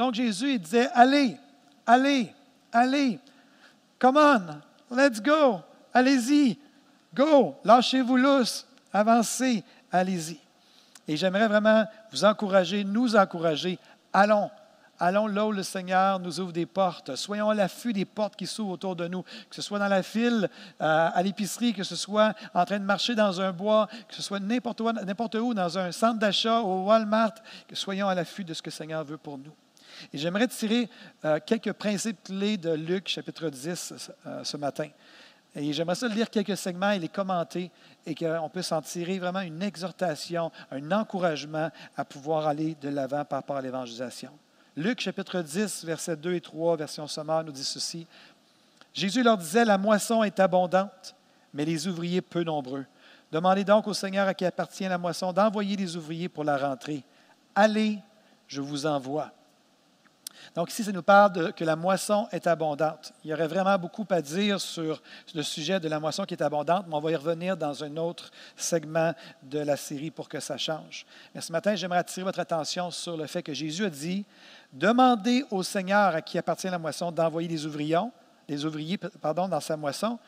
Donc 0.02 0.16
Jésus, 0.16 0.54
il 0.54 0.60
disait, 0.60 0.90
allez, 0.96 1.38
allez, 1.86 2.34
allez, 2.74 3.20
come 4.00 4.18
on, 4.18 4.96
let's 4.96 5.22
go, 5.22 5.60
allez-y, 5.94 6.58
go, 7.14 7.56
lâchez-vous 7.64 8.18
lousse, 8.18 8.66
avancez, 8.92 9.64
allez-y. 9.92 10.40
Et 11.08 11.16
j'aimerais 11.16 11.48
vraiment 11.48 11.86
vous 12.12 12.26
encourager, 12.26 12.84
nous 12.84 13.16
encourager, 13.16 13.78
allons, 14.12 14.50
Allons 15.04 15.26
là 15.26 15.48
où 15.48 15.52
le 15.52 15.64
Seigneur 15.64 16.20
nous 16.20 16.40
ouvre 16.40 16.52
des 16.52 16.68
portes. 16.68 17.16
Soyons 17.16 17.50
à 17.50 17.56
l'affût 17.56 17.92
des 17.92 18.06
portes 18.06 18.36
qui 18.36 18.46
s'ouvrent 18.46 18.74
autour 18.74 18.96
de 18.96 19.08
nous, 19.08 19.24
que 19.24 19.56
ce 19.56 19.64
soit 19.64 19.80
dans 19.80 19.88
la 19.88 20.04
file, 20.04 20.48
euh, 20.80 21.10
à 21.12 21.24
l'épicerie, 21.24 21.74
que 21.74 21.84
ce 21.84 21.96
soit 21.96 22.36
en 22.54 22.66
train 22.66 22.78
de 22.78 22.86
marcher 22.86 23.16
dans 23.16 23.42
un 23.42 23.52
bois, 23.52 23.88
que 24.08 24.14
ce 24.14 24.22
soit 24.22 24.40
n'importe 24.40 24.80
où, 24.80 24.92
n'importe 24.92 25.34
où, 25.36 25.56
dans 25.56 25.76
un 25.80 25.92
centre 25.92 26.20
d'achat, 26.20 26.60
au 26.60 26.86
Walmart, 26.86 27.34
que 27.68 27.76
soyons 27.76 28.08
à 28.08 28.14
l'affût 28.14 28.44
de 28.44 28.54
ce 28.54 28.62
que 28.62 28.70
le 28.70 28.76
Seigneur 28.76 29.04
veut 29.04 29.18
pour 29.18 29.40
nous. 29.40 29.54
Et 30.14 30.18
j'aimerais 30.18 30.48
tirer 30.48 30.90
euh, 31.26 31.40
quelques 31.46 31.74
principes 31.74 32.24
clés 32.24 32.58
de 32.58 32.72
Luc 32.72 33.08
chapitre 33.08 33.50
10 33.50 34.12
euh, 34.26 34.44
ce 34.44 34.58
matin. 34.58 34.88
Et 35.56 35.74
j'aimerais 35.74 35.96
ça 35.96 36.08
lire 36.08 36.30
quelques 36.30 36.56
segments 36.56 36.92
et 36.92 37.00
les 37.00 37.10
commenter 37.10 37.72
et 38.06 38.16
qu'on 38.16 38.50
puisse 38.50 38.72
en 38.72 38.82
tirer 38.82 39.20
vraiment 39.20 39.42
une 39.42 39.62
exhortation, 39.62 40.52
un 40.72 40.92
encouragement 40.92 41.70
à 41.98 42.06
pouvoir 42.06 42.48
aller 42.48 42.76
de 42.82 42.90
l'avant 42.90 43.26
par 43.26 43.40
rapport 43.40 43.58
à 43.58 43.62
l'évangélisation. 43.62 44.32
Luc 44.78 45.02
chapitre 45.02 45.42
10, 45.42 45.84
versets 45.84 46.16
2 46.16 46.36
et 46.36 46.42
3, 46.42 46.78
version 46.78 47.06
sommaire, 47.06 47.44
nous 47.44 47.52
dit 47.52 47.66
ceci. 47.66 48.08
Jésus 48.94 49.24
leur 49.24 49.38
disait, 49.38 49.66
la 49.66 49.78
moisson 49.78 50.24
est 50.24 50.40
abondante, 50.40 51.16
mais 51.54 51.66
les 51.66 51.88
ouvriers 51.88 52.22
peu 52.22 52.44
nombreux. 52.44 52.86
Demandez 53.32 53.66
donc 53.66 53.88
au 53.88 53.94
Seigneur 53.94 54.28
à 54.28 54.34
qui 54.34 54.46
appartient 54.46 54.88
la 54.88 54.98
moisson 54.98 55.34
d'envoyer 55.34 55.76
des 55.76 55.98
ouvriers 55.98 56.30
pour 56.30 56.46
la 56.46 56.58
rentrée. 56.58 57.04
Allez, 57.56 58.00
je 58.48 58.62
vous 58.62 58.86
envoie. 58.86 59.32
Donc 60.56 60.70
ici, 60.70 60.84
ça 60.84 60.92
nous 60.92 61.04
parle 61.04 61.54
que 61.54 61.64
la 61.64 61.76
moisson 61.76 62.28
est 62.32 62.48
abondante. 62.48 63.14
Il 63.24 63.30
y 63.30 63.34
aurait 63.34 63.48
vraiment 63.48 63.78
beaucoup 63.78 64.06
à 64.10 64.22
dire 64.22 64.60
sur 64.60 65.02
le 65.34 65.44
sujet 65.44 65.80
de 65.80 65.88
la 65.88 66.00
moisson 66.00 66.26
qui 66.26 66.34
est 66.34 66.44
abondante, 66.44 66.86
mais 66.88 66.96
on 66.96 67.00
va 67.00 67.12
y 67.12 67.16
revenir 67.16 67.56
dans 67.56 67.84
un 67.84 67.98
autre 67.98 68.32
segment 68.56 69.14
de 69.44 69.60
la 69.60 69.78
série 69.78 70.12
pour 70.12 70.28
que 70.28 70.40
ça 70.40 70.58
change. 70.58 71.06
Mais 71.34 71.42
ce 71.42 71.52
matin, 71.52 71.76
j'aimerais 71.76 72.00
attirer 72.00 72.24
votre 72.24 72.40
attention 72.40 72.92
sur 72.92 73.18
le 73.18 73.28
fait 73.28 73.44
que 73.44 73.54
Jésus 73.54 73.86
a 73.86 73.90
dit, 73.90 74.26
demandez 74.74 75.46
au 75.52 75.64
Seigneur 75.64 76.16
à 76.16 76.22
qui 76.22 76.38
appartient 76.38 76.70
la 76.70 76.80
moisson 76.80 77.12
d'envoyer 77.12 77.48
des 77.48 77.66
ouvriers, 77.66 78.10
des 78.48 78.66
ouvriers 78.66 79.00
dans 79.22 79.60
sa 79.60 79.78
moisson. 79.78 80.20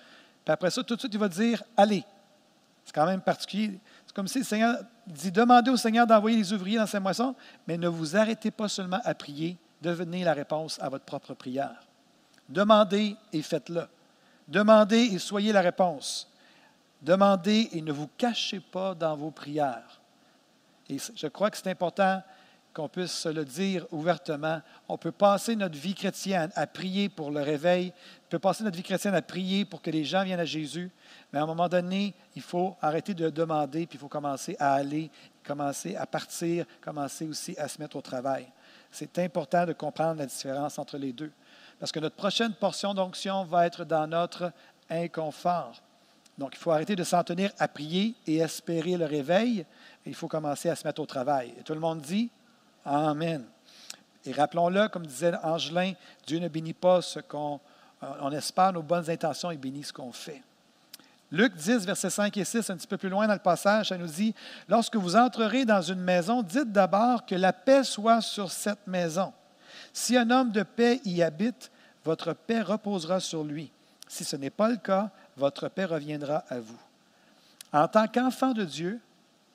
Puis 0.45 0.51
après 0.51 0.69
ça, 0.69 0.83
tout 0.83 0.95
de 0.95 0.99
suite, 0.99 1.13
il 1.13 1.19
va 1.19 1.29
dire, 1.29 1.63
allez. 1.75 2.03
C'est 2.85 2.93
quand 2.93 3.05
même 3.05 3.21
particulier. 3.21 3.79
C'est 4.05 4.13
comme 4.13 4.27
si 4.27 4.39
le 4.39 4.43
Seigneur 4.43 4.75
dit, 5.07 5.31
demandez 5.31 5.71
au 5.71 5.77
Seigneur 5.77 6.05
d'envoyer 6.05 6.37
des 6.37 6.51
ouvriers 6.51 6.77
dans 6.77 6.87
sa 6.87 6.99
moisson, 6.99 7.35
mais 7.67 7.77
ne 7.77 7.87
vous 7.87 8.15
arrêtez 8.15 8.51
pas 8.51 8.67
seulement 8.67 8.99
à 9.03 9.13
prier, 9.13 9.57
devenez 9.83 10.23
la 10.23 10.33
réponse 10.33 10.79
à 10.81 10.89
votre 10.89 11.05
propre 11.05 11.33
prière. 11.33 11.85
Demandez 12.49 13.15
et 13.31 13.41
faites-le. 13.41 13.87
Demandez 14.47 15.11
et 15.13 15.19
soyez 15.19 15.51
la 15.51 15.61
réponse. 15.61 16.29
Demandez 17.01 17.69
et 17.73 17.81
ne 17.81 17.91
vous 17.91 18.09
cachez 18.17 18.59
pas 18.59 18.95
dans 18.95 19.15
vos 19.15 19.31
prières. 19.31 20.01
Et 20.89 20.97
je 20.97 21.27
crois 21.27 21.51
que 21.51 21.57
c'est 21.57 21.69
important 21.69 22.21
qu'on 22.73 22.89
puisse 22.89 23.11
se 23.11 23.29
le 23.29 23.45
dire 23.45 23.85
ouvertement. 23.91 24.61
On 24.89 24.97
peut 24.97 25.11
passer 25.11 25.55
notre 25.55 25.77
vie 25.77 25.93
chrétienne 25.93 26.51
à 26.55 26.65
prier 26.65 27.07
pour 27.07 27.29
le 27.29 27.41
réveil, 27.41 27.93
on 28.25 28.29
peut 28.29 28.39
passer 28.39 28.63
notre 28.63 28.77
vie 28.77 28.83
chrétienne 28.83 29.13
à 29.13 29.21
prier 29.21 29.63
pour 29.63 29.81
que 29.81 29.91
les 29.91 30.03
gens 30.03 30.23
viennent 30.23 30.39
à 30.39 30.45
Jésus, 30.45 30.89
mais 31.31 31.39
à 31.39 31.43
un 31.43 31.45
moment 31.45 31.69
donné, 31.69 32.15
il 32.35 32.41
faut 32.41 32.75
arrêter 32.81 33.13
de 33.13 33.29
demander, 33.29 33.85
puis 33.85 33.97
il 33.97 33.99
faut 33.99 34.07
commencer 34.07 34.55
à 34.59 34.73
aller, 34.73 35.11
commencer 35.43 35.95
à 35.95 36.07
partir, 36.07 36.65
commencer 36.81 37.27
aussi 37.27 37.55
à 37.59 37.67
se 37.67 37.79
mettre 37.79 37.95
au 37.95 38.01
travail. 38.01 38.47
C'est 38.93 39.17
important 39.19 39.65
de 39.65 39.73
comprendre 39.73 40.19
la 40.19 40.27
différence 40.27 40.77
entre 40.77 40.97
les 40.97 41.11
deux. 41.11 41.31
Parce 41.79 41.91
que 41.91 41.99
notre 41.99 42.15
prochaine 42.15 42.53
portion 42.53 42.93
d'onction 42.93 43.43
va 43.43 43.65
être 43.65 43.85
dans 43.85 44.05
notre 44.07 44.53
inconfort. 44.89 45.81
Donc, 46.37 46.51
il 46.53 46.57
faut 46.57 46.71
arrêter 46.71 46.95
de 46.95 47.03
s'en 47.03 47.23
tenir 47.23 47.51
à 47.57 47.67
prier 47.67 48.15
et 48.27 48.37
espérer 48.37 48.95
le 48.95 49.05
réveil. 49.05 49.65
il 50.05 50.15
faut 50.15 50.27
commencer 50.27 50.69
à 50.69 50.75
se 50.75 50.85
mettre 50.85 51.01
au 51.01 51.05
travail. 51.07 51.53
Et 51.59 51.63
tout 51.63 51.73
le 51.73 51.79
monde 51.79 52.01
dit 52.01 52.29
Amen. 52.85 53.43
Et 54.25 54.31
rappelons-le, 54.31 54.87
comme 54.89 55.05
disait 55.05 55.33
Angelin, 55.43 55.93
Dieu 56.25 56.39
ne 56.39 56.47
bénit 56.47 56.73
pas 56.73 57.01
ce 57.01 57.19
qu'on 57.19 57.59
on 58.01 58.31
espère, 58.31 58.73
nos 58.73 58.83
bonnes 58.83 59.09
intentions, 59.09 59.51
il 59.51 59.57
bénit 59.57 59.83
ce 59.83 59.93
qu'on 59.93 60.11
fait. 60.11 60.41
Luc 61.33 61.55
10, 61.55 61.87
versets 61.87 62.11
5 62.11 62.37
et 62.37 62.45
6, 62.45 62.69
un 62.69 62.77
petit 62.77 62.85
peu 62.85 62.95
plus 62.95 63.09
loin 63.09 63.25
dans 63.25 63.33
le 63.33 63.39
passage, 63.39 63.89
ça 63.89 63.97
nous 63.97 64.05
dit, 64.05 64.35
Lorsque 64.67 64.95
vous 64.95 65.15
entrerez 65.15 65.65
dans 65.65 65.81
une 65.81 65.99
maison, 65.99 66.43
dites 66.43 66.71
d'abord 66.71 67.25
que 67.25 67.33
la 67.33 67.51
paix 67.51 67.83
soit 67.83 68.21
sur 68.21 68.51
cette 68.51 68.85
maison. 68.85 69.33
Si 69.91 70.15
un 70.15 70.29
homme 70.29 70.51
de 70.51 70.61
paix 70.61 71.01
y 71.05 71.23
habite, 71.23 71.71
votre 72.05 72.33
paix 72.33 72.61
reposera 72.61 73.19
sur 73.19 73.43
lui. 73.43 73.71
Si 74.07 74.23
ce 74.23 74.35
n'est 74.35 74.51
pas 74.51 74.69
le 74.69 74.77
cas, 74.77 75.09
votre 75.35 75.69
paix 75.69 75.85
reviendra 75.85 76.43
à 76.49 76.59
vous. 76.59 76.79
En 77.71 77.87
tant 77.87 78.07
qu'enfant 78.07 78.51
de 78.51 78.63
Dieu, 78.63 78.99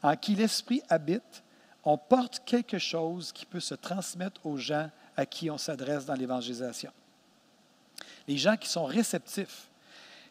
en 0.02 0.16
qui 0.16 0.34
l'Esprit 0.34 0.82
habite, 0.88 1.44
on 1.84 1.96
porte 1.96 2.42
quelque 2.44 2.78
chose 2.78 3.30
qui 3.30 3.46
peut 3.46 3.60
se 3.60 3.76
transmettre 3.76 4.44
aux 4.44 4.56
gens 4.56 4.90
à 5.16 5.24
qui 5.24 5.48
on 5.48 5.58
s'adresse 5.58 6.06
dans 6.06 6.14
l'évangélisation. 6.14 6.90
Les 8.26 8.36
gens 8.36 8.56
qui 8.56 8.68
sont 8.68 8.84
réceptifs, 8.84 9.68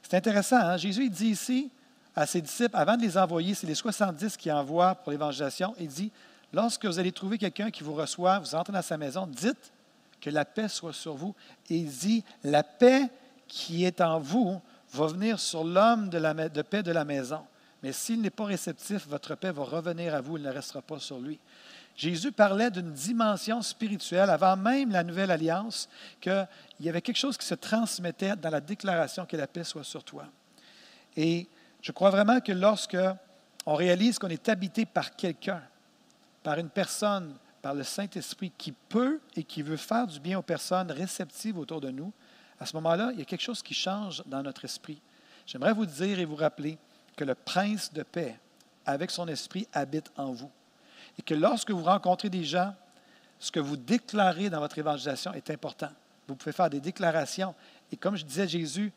c'est 0.10 0.16
intéressant, 0.16 0.56
hein? 0.56 0.78
Jésus 0.78 1.10
dit 1.10 1.28
ici 1.28 1.70
à 2.16 2.26
ses 2.26 2.40
disciples, 2.40 2.78
avant 2.78 2.96
de 2.96 3.02
les 3.02 3.18
envoyer, 3.18 3.54
c'est 3.54 3.68
les 3.68 3.76
70 3.76 4.38
qui 4.38 4.50
envoient 4.50 4.96
pour 4.96 5.12
l'évangélisation, 5.12 5.76
il 5.78 5.90
dit, 5.90 6.12
lorsque 6.54 6.86
vous 6.86 6.98
allez 6.98 7.12
trouver 7.12 7.38
quelqu'un 7.38 7.70
qui 7.70 7.84
vous 7.84 7.94
reçoit, 7.94 8.40
vous 8.40 8.56
entrez 8.56 8.72
dans 8.72 8.82
sa 8.82 8.98
maison, 8.98 9.28
dites 9.28 9.74
que 10.22 10.30
la 10.30 10.46
paix 10.46 10.70
soit 10.70 10.94
sur 10.94 11.16
vous. 11.16 11.36
Et 11.70 11.76
il 11.76 11.90
dit, 11.90 12.24
la 12.46 12.64
paix 12.64 13.10
qui 13.50 13.84
est 13.84 14.00
en 14.00 14.18
vous 14.18 14.62
va 14.94 15.08
venir 15.08 15.42
sur 15.42 15.66
l'homme 15.66 16.08
de, 16.08 16.48
de 16.48 16.62
paix 16.62 16.84
de 16.84 16.94
la 16.94 17.04
maison. 17.04 17.42
Mais 17.84 17.92
s'il 17.92 18.22
n'est 18.22 18.30
pas 18.30 18.46
réceptif, 18.46 19.08
votre 19.10 19.36
paix 19.36 19.52
va 19.52 19.66
revenir 19.66 20.16
à 20.16 20.22
vous, 20.22 20.38
il 20.38 20.44
ne 20.44 20.52
restera 20.52 20.82
pas 20.82 21.00
sur 21.00 21.20
lui. 21.20 21.38
Jésus 21.98 22.32
parlait 22.32 22.70
d'une 22.70 22.94
dimension 22.94 23.63
spirituelle 23.63 24.30
avant 24.30 24.56
même 24.56 24.92
la 24.92 25.04
nouvelle 25.04 25.32
alliance, 25.32 25.89
qu'il 26.22 26.48
y 26.80 26.89
avait 26.89 27.01
quelque 27.01 27.18
chose 27.18 27.38
qui 27.38 27.46
se 27.46 27.56
transmettait 27.56 28.36
dans 28.36 28.51
la 28.51 28.62
déclaration 28.62 29.25
que 29.25 29.36
la 29.36 29.48
paix 29.48 29.63
soit 29.63 29.84
sur 29.84 30.04
toi. 30.04 30.25
Et 31.16 31.48
je 31.82 31.92
crois 31.92 32.12
vraiment 32.12 32.39
que 32.39 32.51
lorsque 32.51 32.98
on 33.66 33.74
réalise 33.74 34.20
qu'on 34.20 34.30
est 34.30 34.48
habité 34.48 34.86
par 34.86 35.16
quelqu'un, 35.16 35.63
par 36.44 36.60
une 36.60 36.70
personne, 36.70 37.36
par 37.63 37.74
le 37.74 37.84
Saint-Esprit 37.84 38.51
qui 38.56 38.72
peut 38.72 39.20
et 39.36 39.44
qui 39.44 39.63
veut 39.63 39.75
faire 39.75 40.06
du 40.06 40.20
bien 40.20 40.38
aux 40.38 40.44
personnes 40.44 40.92
réceptives 40.92 41.58
autour 41.58 41.82
de 41.82 41.89
nous, 41.89 42.13
à 42.60 42.68
ce 42.68 42.75
moment-là, 42.75 43.10
il 43.13 43.20
y 43.20 43.24
a 43.24 43.25
quelque 43.25 43.42
chose 43.42 43.63
qui 43.63 43.74
change 43.74 44.24
dans 44.27 44.44
notre 44.44 44.66
esprit. 44.66 45.01
J'aimerais 45.48 45.74
vous 45.74 45.88
dire 45.88 46.20
et 46.20 46.25
vous 46.25 46.36
rappeler 46.36 46.77
que 47.16 47.24
le 47.24 47.34
prince 47.34 47.92
de 47.92 48.04
paix, 48.04 48.39
avec 48.86 49.10
son 49.10 49.27
esprit, 49.27 49.68
habite 49.74 50.12
en 50.16 50.32
vous. 50.32 50.51
Et 51.18 51.22
que 51.22 51.34
lorsque 51.34 51.72
vous 51.72 51.84
rencontrez 51.84 52.30
des 52.30 52.44
gens, 52.44 52.74
ce 53.40 53.52
que 53.52 53.60
vous 53.60 53.78
déclarez 53.78 54.50
dans 54.50 54.60
votre 54.60 54.78
évangélisation 54.78 55.34
est 55.34 55.50
important. 55.50 55.90
Vous 56.28 56.36
pouvez 56.36 56.52
faire 56.52 56.70
des 56.70 56.82
déclarations. 56.82 57.56
Et 57.92 57.98
comme 57.98 58.16
je 58.16 58.26
disais, 58.26 58.48
Jésus, 58.48 58.92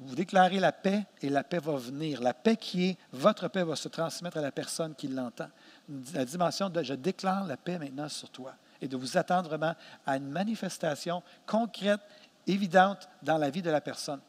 vous 0.00 0.14
déclarez 0.14 0.60
la 0.60 0.70
paix 0.70 1.04
et 1.22 1.28
la 1.28 1.42
paix 1.42 1.58
va 1.58 1.76
venir. 1.76 2.20
La 2.20 2.34
paix 2.34 2.56
qui 2.56 2.90
est 2.90 2.98
votre 3.12 3.48
paix 3.48 3.64
va 3.64 3.74
se 3.74 3.88
transmettre 3.88 4.36
à 4.36 4.40
la 4.40 4.52
personne 4.52 4.94
qui 4.94 5.08
l'entend. 5.08 5.48
La 6.14 6.24
dimension 6.24 6.70
de 6.70 6.82
je 6.82 6.94
déclare 6.94 7.46
la 7.46 7.56
paix 7.56 7.78
maintenant 7.78 8.08
sur 8.08 8.30
toi 8.30 8.54
et 8.80 8.86
de 8.86 8.96
vous 8.96 9.16
attendre 9.16 9.48
vraiment 9.48 9.74
à 10.06 10.16
une 10.16 10.30
manifestation 10.30 11.22
concrète, 11.46 12.00
évidente 12.46 13.08
dans 13.22 13.38
la 13.38 13.50
vie 13.50 13.62
de 13.62 13.70
la 13.70 13.80
personne. 13.80 14.20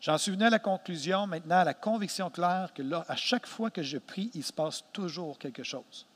J'en 0.00 0.16
suis 0.16 0.32
venu 0.32 0.44
à 0.44 0.50
la 0.50 0.58
conclusion 0.58 1.26
maintenant, 1.26 1.58
à 1.58 1.64
la 1.64 1.74
conviction 1.74 2.30
claire 2.30 2.72
que 2.72 2.82
là, 2.82 3.04
à 3.08 3.16
chaque 3.16 3.46
fois 3.46 3.70
que 3.70 3.82
je 3.82 3.98
prie, 3.98 4.30
il 4.34 4.44
se 4.44 4.52
passe 4.52 4.84
toujours 4.92 5.38
quelque 5.38 5.64
chose. 5.64 6.06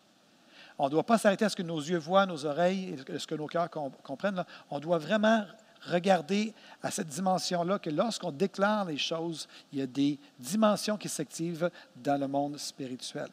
On 0.78 0.86
ne 0.86 0.90
doit 0.90 1.02
pas 1.02 1.18
s'arrêter 1.18 1.44
à 1.44 1.48
ce 1.48 1.56
que 1.56 1.62
nos 1.62 1.80
yeux 1.80 1.98
voient, 1.98 2.26
nos 2.26 2.46
oreilles, 2.46 2.96
ce 3.18 3.26
que 3.26 3.34
nos 3.34 3.46
cœurs 3.46 3.68
comprennent. 4.02 4.44
On 4.70 4.80
doit 4.80 4.98
vraiment 4.98 5.44
regarder 5.86 6.54
à 6.82 6.90
cette 6.90 7.08
dimension-là 7.08 7.78
que 7.78 7.90
lorsqu'on 7.90 8.30
déclare 8.30 8.84
les 8.84 8.98
choses, 8.98 9.48
il 9.72 9.80
y 9.80 9.82
a 9.82 9.86
des 9.86 10.18
dimensions 10.38 10.96
qui 10.96 11.08
s'activent 11.08 11.70
dans 11.96 12.20
le 12.20 12.28
monde 12.28 12.58
spirituel. 12.58 13.28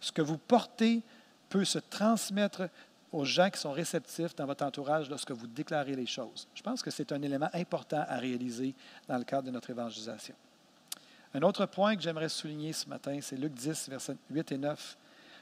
Ce 0.00 0.12
que 0.12 0.22
vous 0.22 0.38
portez 0.38 1.02
peut 1.48 1.64
se 1.64 1.78
transmettre 1.78 2.68
aux 3.12 3.24
gens 3.24 3.48
qui 3.50 3.58
sont 3.58 3.72
réceptifs 3.72 4.34
dans 4.36 4.46
votre 4.46 4.64
entourage 4.64 5.08
lorsque 5.08 5.30
vous 5.30 5.46
déclarez 5.46 5.94
les 5.94 6.06
choses. 6.06 6.46
Je 6.54 6.62
pense 6.62 6.82
que 6.82 6.90
c'est 6.90 7.12
un 7.12 7.22
élément 7.22 7.48
important 7.54 8.04
à 8.08 8.18
réaliser 8.18 8.74
dans 9.08 9.16
le 9.16 9.24
cadre 9.24 9.46
de 9.46 9.52
notre 9.52 9.70
évangélisation. 9.70 10.34
Un 11.32 11.42
autre 11.42 11.66
point 11.66 11.96
que 11.96 12.02
j'aimerais 12.02 12.28
souligner 12.28 12.72
ce 12.72 12.88
matin, 12.88 13.18
c'est 13.22 13.36
Luc 13.36 13.54
10, 13.54 13.88
versets 13.88 14.16
8 14.30 14.52
et 14.52 14.58
9. 14.58 14.96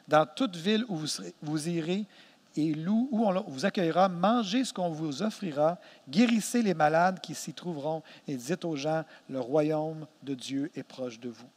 Dans 0.09 0.27
toute 0.27 0.57
ville 0.57 0.85
où 0.89 0.99
vous, 1.43 1.69
irez, 1.69 2.05
et 2.57 2.75
où 2.87 3.09
on 3.13 3.41
vous 3.49 3.65
accueillera, 3.65 4.09
mangez 4.09 4.65
ce 4.65 4.73
qu'on 4.73 4.91
vous 4.91 5.23
offrira, 5.23 5.79
guérissez 6.09 6.63
les 6.63 6.75
malades 6.75 7.21
qui 7.21 7.35
s'y 7.35 7.53
trouveront 7.53 8.03
et 8.29 8.37
dites 8.37 8.65
aux 8.65 8.77
gens, 8.77 9.05
le 9.29 9.41
royaume 9.41 10.07
de 10.23 10.35
Dieu 10.35 10.71
est 10.77 10.83
proche 10.83 11.19
de 11.19 11.31
vous. 11.31 11.49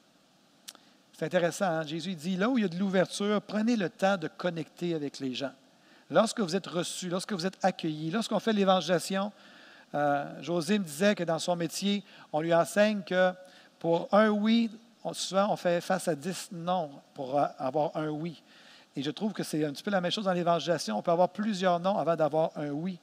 C'est 1.14 1.26
intéressant, 1.26 1.66
hein? 1.66 1.84
Jésus 1.86 2.16
dit, 2.16 2.38
là 2.38 2.48
où 2.48 2.58
il 2.58 2.62
y 2.62 2.66
a 2.66 2.68
de 2.68 2.78
l'ouverture, 2.78 3.42
prenez 3.42 3.76
le 3.76 3.90
temps 3.90 4.18
de 4.18 4.28
connecter 4.28 4.94
avec 4.94 5.20
les 5.20 5.34
gens. 5.34 5.52
Lorsque 6.10 6.40
vous 6.40 6.56
êtes 6.56 6.68
reçus, 6.68 7.10
lorsque 7.10 7.34
vous 7.34 7.46
êtes 7.46 7.58
accueillis, 7.64 8.12
lorsqu'on 8.12 8.40
fait 8.40 8.54
l'évangélisation, 8.54 9.32
euh, 9.96 10.42
José 10.42 10.78
me 10.80 10.84
disait 10.84 11.16
que 11.16 11.24
dans 11.24 11.40
son 11.40 11.56
métier, 11.56 12.04
on 12.32 12.42
lui 12.42 12.54
enseigne 12.54 13.02
que 13.02 13.32
pour 13.80 14.08
un 14.12 14.30
oui, 14.30 14.70
souvent 15.14 15.52
on 15.52 15.56
fait 15.56 15.82
face 15.82 16.08
à 16.08 16.16
dix 16.16 16.50
non 16.52 16.90
pour 17.14 17.40
avoir 17.58 17.96
un 17.96 18.10
oui. 18.10 18.42
Et 18.96 19.04
je 19.04 19.12
trouve 19.12 19.32
que 19.32 19.44
c'est 19.44 19.64
un 19.64 19.72
petit 19.72 19.84
peu 19.84 19.92
la 19.92 20.02
même 20.02 20.12
chose 20.12 20.26
dans 20.26 20.34
l'évangélisation. 20.34 20.98
On 20.98 21.02
peut 21.04 21.12
avoir 21.12 21.30
plusieurs 21.30 21.80
noms 21.80 21.98
avant 21.98 22.16
d'avoir 22.16 22.52
un 22.56 22.70
oui. 22.70 22.98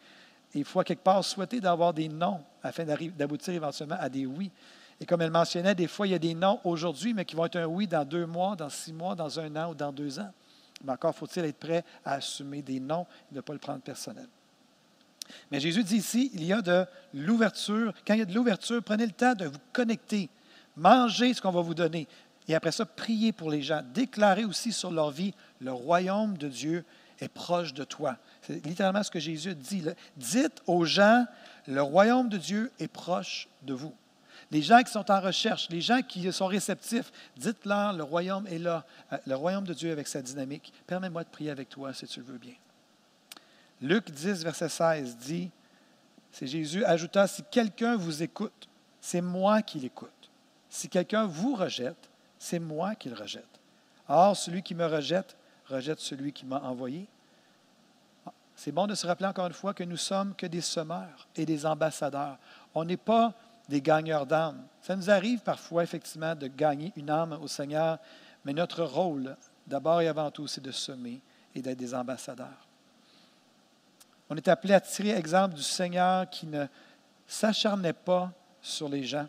Et 0.55 0.59
il 0.59 0.65
faut 0.65 0.83
quelque 0.83 1.03
part 1.05 1.25
souhaiter 1.25 1.61
d'avoir 1.61 1.95
des 1.95 2.09
noms 2.09 2.41
afin 2.63 2.85
d'aboutir 2.85 3.55
éventuellement 3.55 3.97
à 4.01 4.09
des 4.09 4.27
oui. 4.27 4.51
Et 5.01 5.07
comme 5.07 5.23
elle 5.23 5.31
mentionnait, 5.31 5.75
des 5.75 5.87
fois, 5.87 6.07
il 6.07 6.11
y 6.11 6.15
a 6.15 6.19
des 6.19 6.35
noms 6.35 6.61
aujourd'hui, 6.65 7.15
mais 7.15 7.25
qui 7.25 7.37
vont 7.37 7.45
être 7.45 7.57
un 7.57 7.67
oui 7.67 7.87
dans 7.87 8.05
deux 8.05 8.27
mois, 8.27 8.57
dans 8.57 8.69
six 8.69 8.93
mois, 8.93 9.15
dans 9.15 9.39
un 9.39 9.55
an 9.57 9.71
ou 9.71 9.75
dans 9.75 9.93
deux 9.93 10.19
ans. 10.19 10.31
Mais 10.85 10.93
encore 10.93 11.15
faut-il 11.15 11.45
être 11.45 11.59
prêt 11.59 11.85
à 12.05 12.15
assumer 12.15 12.63
des 12.63 12.81
noms 12.81 13.07
et 13.31 13.35
ne 13.37 13.41
pas 13.41 13.53
le 13.53 13.59
prendre 13.59 13.81
personnel. 13.81 14.27
Mais 15.51 15.61
Jésus 15.61 15.83
dit 15.83 15.97
ici, 15.97 16.31
il 16.35 16.45
y 16.45 16.53
a 16.53 16.61
de 16.61 16.85
l'ouverture. 17.13 17.93
Quand 18.07 18.15
il 18.15 18.19
y 18.19 18.23
a 18.23 18.27
de 18.27 18.35
l'ouverture, 18.35 18.83
prenez 18.83 19.07
le 19.07 19.13
temps 19.13 19.35
de 19.35 19.47
vous 19.47 19.59
connecter. 19.73 20.29
Mangez 20.77 21.35
ce 21.35 21.41
qu'on 21.41 21.51
va 21.51 21.61
vous 21.61 21.75
donner. 21.75 22.09
Et 22.49 22.55
après 22.55 22.73
ça, 22.73 22.85
priez 22.85 23.33
pour 23.33 23.51
les 23.51 23.63
gens. 23.63 23.83
Déclarez 23.95 24.45
aussi 24.45 24.73
sur 24.73 24.91
leur 24.91 25.11
vie, 25.11 25.35
le 25.61 25.73
royaume 25.73 26.37
de 26.37 26.49
Dieu 26.49 26.85
est 27.21 27.29
proche 27.29 27.73
de 27.73 27.85
toi. 27.85 28.17
C'est 28.43 28.65
littéralement 28.67 29.03
ce 29.03 29.11
que 29.11 29.21
Jésus 29.21 29.55
dit. 29.55 29.85
Dites 30.17 30.63
aux 30.67 30.85
gens, 30.85 31.27
le 31.67 31.81
royaume 31.81 32.29
de 32.29 32.37
Dieu 32.37 32.71
est 32.79 32.89
proche 32.89 33.49
de 33.63 33.73
vous. 33.75 33.95
Les 34.51 34.63
gens 34.63 34.83
qui 34.83 34.93
sont 34.93 35.11
en 35.11 35.21
recherche, 35.21 35.69
les 35.71 35.81
gens 35.81 36.03
qui 36.03 36.31
sont 36.33 36.47
réceptifs, 36.47 37.11
dites-leur, 37.37 37.93
le 37.95 38.03
royaume 38.03 38.47
est 38.47 38.59
là, 38.59 38.85
euh, 39.13 39.17
le 39.27 39.35
royaume 39.35 39.65
de 39.65 39.73
Dieu 39.73 39.91
avec 39.91 40.07
sa 40.07 40.21
dynamique. 40.21 40.73
Permets-moi 40.87 41.25
de 41.25 41.29
prier 41.29 41.51
avec 41.51 41.71
toi 41.71 41.93
si 41.93 42.07
tu 42.07 42.21
le 42.21 42.27
veux 42.27 42.39
bien. 42.39 42.55
Luc 43.81 44.11
10, 44.11 44.45
verset 44.45 44.69
16 44.69 45.17
dit, 45.17 45.51
c'est 46.31 46.47
Jésus 46.47 46.85
ajouta, 46.85 47.27
si 47.27 47.43
quelqu'un 47.51 47.97
vous 47.97 48.23
écoute, 48.23 48.69
c'est 49.01 49.21
moi 49.21 49.63
qui 49.63 49.79
l'écoute. 49.79 50.11
Si 50.75 50.89
quelqu'un 50.89 51.27
vous 51.27 51.55
rejette, 51.55 52.11
c'est 52.37 52.59
moi 52.59 52.97
qui 52.97 53.09
le 53.09 53.15
rejette. 53.15 53.61
Or, 54.09 54.37
celui 54.37 54.61
qui 54.61 54.75
me 54.75 54.85
rejette, 54.85 55.37
rejette 55.69 56.01
celui 56.01 56.33
qui 56.33 56.45
m'a 56.45 56.59
envoyé. 56.63 57.07
C'est 58.57 58.73
bon 58.73 58.89
de 58.89 58.97
se 58.97 59.07
rappeler 59.07 59.29
encore 59.29 59.47
une 59.47 59.53
fois 59.53 59.73
que 59.73 59.85
nous 59.85 59.97
sommes 59.97 60.35
que 60.35 60.47
des 60.47 60.61
semeurs 60.61 61.29
et 61.37 61.47
des 61.47 61.65
ambassadeurs. 61.65 62.39
On 62.75 62.85
n'est 62.85 62.97
pas 62.97 63.35
des 63.69 63.81
gagneurs 63.81 64.27
d'âmes. 64.27 64.67
Ça 64.83 64.97
nous 64.97 65.09
arrive 65.09 65.43
parfois, 65.43 65.85
effectivement, 65.85 66.35
de 66.35 66.49
gagner 66.49 66.93
une 66.97 67.09
âme 67.09 67.39
au 67.41 67.47
Seigneur, 67.47 68.01
mais 68.45 68.53
notre 68.53 68.83
rôle, 68.83 69.37
d'abord 69.69 70.01
et 70.01 70.09
avant 70.09 70.33
tout, 70.33 70.49
c'est 70.49 70.61
de 70.61 70.73
semer 70.73 71.21
et 71.55 71.63
d'être 71.63 71.79
des 71.79 71.95
ambassadeurs. 71.95 72.67
On 74.29 74.37
est 74.37 74.49
appelé 74.49 74.75
à 74.75 74.81
tirer 74.81 75.11
exemple 75.11 75.55
du 75.55 75.63
Seigneur 75.63 76.29
qui 76.29 76.49
ne 76.49 76.67
s'acharnait 77.29 77.93
pas 77.93 78.33
sur 78.61 78.89
les 78.89 79.05
gens, 79.05 79.29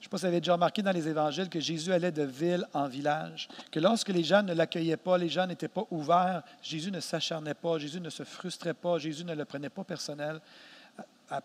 je 0.00 0.06
ne 0.06 0.08
sais 0.08 0.08
pas 0.08 0.16
si 0.16 0.22
vous 0.22 0.28
avez 0.28 0.40
déjà 0.40 0.54
remarqué 0.54 0.80
dans 0.80 0.92
les 0.92 1.06
évangiles 1.06 1.50
que 1.50 1.60
Jésus 1.60 1.92
allait 1.92 2.10
de 2.10 2.22
ville 2.22 2.66
en 2.72 2.88
village, 2.88 3.48
que 3.70 3.78
lorsque 3.78 4.08
les 4.08 4.24
gens 4.24 4.42
ne 4.42 4.54
l'accueillaient 4.54 4.96
pas, 4.96 5.18
les 5.18 5.28
gens 5.28 5.46
n'étaient 5.46 5.68
pas 5.68 5.84
ouverts, 5.90 6.42
Jésus 6.62 6.90
ne 6.90 7.00
s'acharnait 7.00 7.52
pas, 7.52 7.76
Jésus 7.78 8.00
ne 8.00 8.08
se 8.08 8.22
frustrait 8.22 8.72
pas, 8.72 8.96
Jésus 8.96 9.26
ne 9.26 9.34
le 9.34 9.44
prenait 9.44 9.68
pas 9.68 9.84
personnel. 9.84 10.40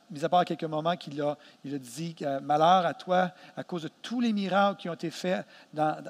Mis 0.10 0.24
à 0.24 0.30
part 0.30 0.46
quelques 0.46 0.63
moments 0.63 0.96
qu'il 0.96 1.22
a, 1.22 1.38
il 1.63 1.75
a 1.75 1.77
dit 1.77 2.15
Malheur 2.42 2.86
à 2.86 2.94
toi 2.94 3.32
à 3.56 3.63
cause 3.63 3.84
de 3.84 3.89
tous 4.01 4.20
les 4.20 4.34
miracles 4.34 4.82
qui 4.82 4.89
ont 4.89 4.94
été 4.94 5.12
faits 5.12 5.46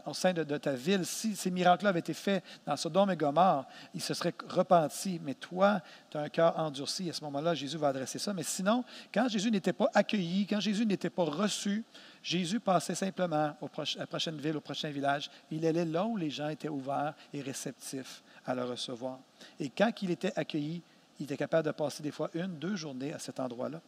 au 0.05 0.13
sein 0.13 0.33
de, 0.33 0.43
ta 0.57 0.73
ville. 0.73 1.05
Si 1.05 1.35
ces 1.35 1.51
miracles-là 1.51 1.89
avaient 1.89 1.99
été 1.99 2.13
faits 2.13 2.43
dans 2.65 2.75
Sodome 2.77 3.11
et 3.11 3.15
Gomorre, 3.17 3.65
il 3.93 4.01
se 4.01 4.13
serait 4.13 4.33
repenti. 4.47 5.19
Mais 5.23 5.33
toi, 5.33 5.81
tu 6.09 6.17
as 6.17 6.21
un 6.21 6.29
cœur 6.29 6.57
endurci. 6.57 7.09
À 7.09 7.13
ce 7.13 7.23
moment-là, 7.25 7.53
Jésus 7.53 7.77
va 7.77 7.89
adresser 7.89 8.19
ça. 8.19 8.33
Mais 8.33 8.43
sinon, 8.43 8.83
quand 9.13 9.27
Jésus 9.27 9.51
n'était 9.51 9.73
pas 9.73 9.89
accueilli, 9.93 10.47
quand 10.47 10.59
Jésus 10.59 10.85
n'était 10.85 11.09
pas 11.09 11.25
reçu, 11.25 11.83
Jésus 12.23 12.59
passait 12.59 12.95
simplement 12.95 13.35
à 13.35 13.57
la 13.97 14.07
prochaine 14.07 14.37
ville, 14.37 14.57
au 14.57 14.61
prochain 14.61 14.89
village. 14.89 15.29
Il 15.51 15.65
allait 15.65 15.85
là 15.85 16.05
où 16.05 16.17
les 16.17 16.29
gens 16.29 16.49
étaient 16.49 16.69
ouverts 16.69 17.13
et 17.33 17.41
réceptifs 17.41 18.23
à 18.45 18.55
le 18.55 18.63
recevoir. 18.63 19.19
Et 19.59 19.69
quand 19.69 19.91
il 20.01 20.11
était 20.11 20.33
accueilli, 20.35 20.81
il 21.19 21.23
était 21.23 21.37
capable 21.37 21.65
de 21.67 21.71
passer 21.71 22.03
des 22.03 22.11
fois 22.11 22.29
une, 22.33 22.57
deux 22.57 22.75
journées 22.75 23.13
à 23.13 23.19
cet 23.19 23.39
endroit-là. 23.39 23.81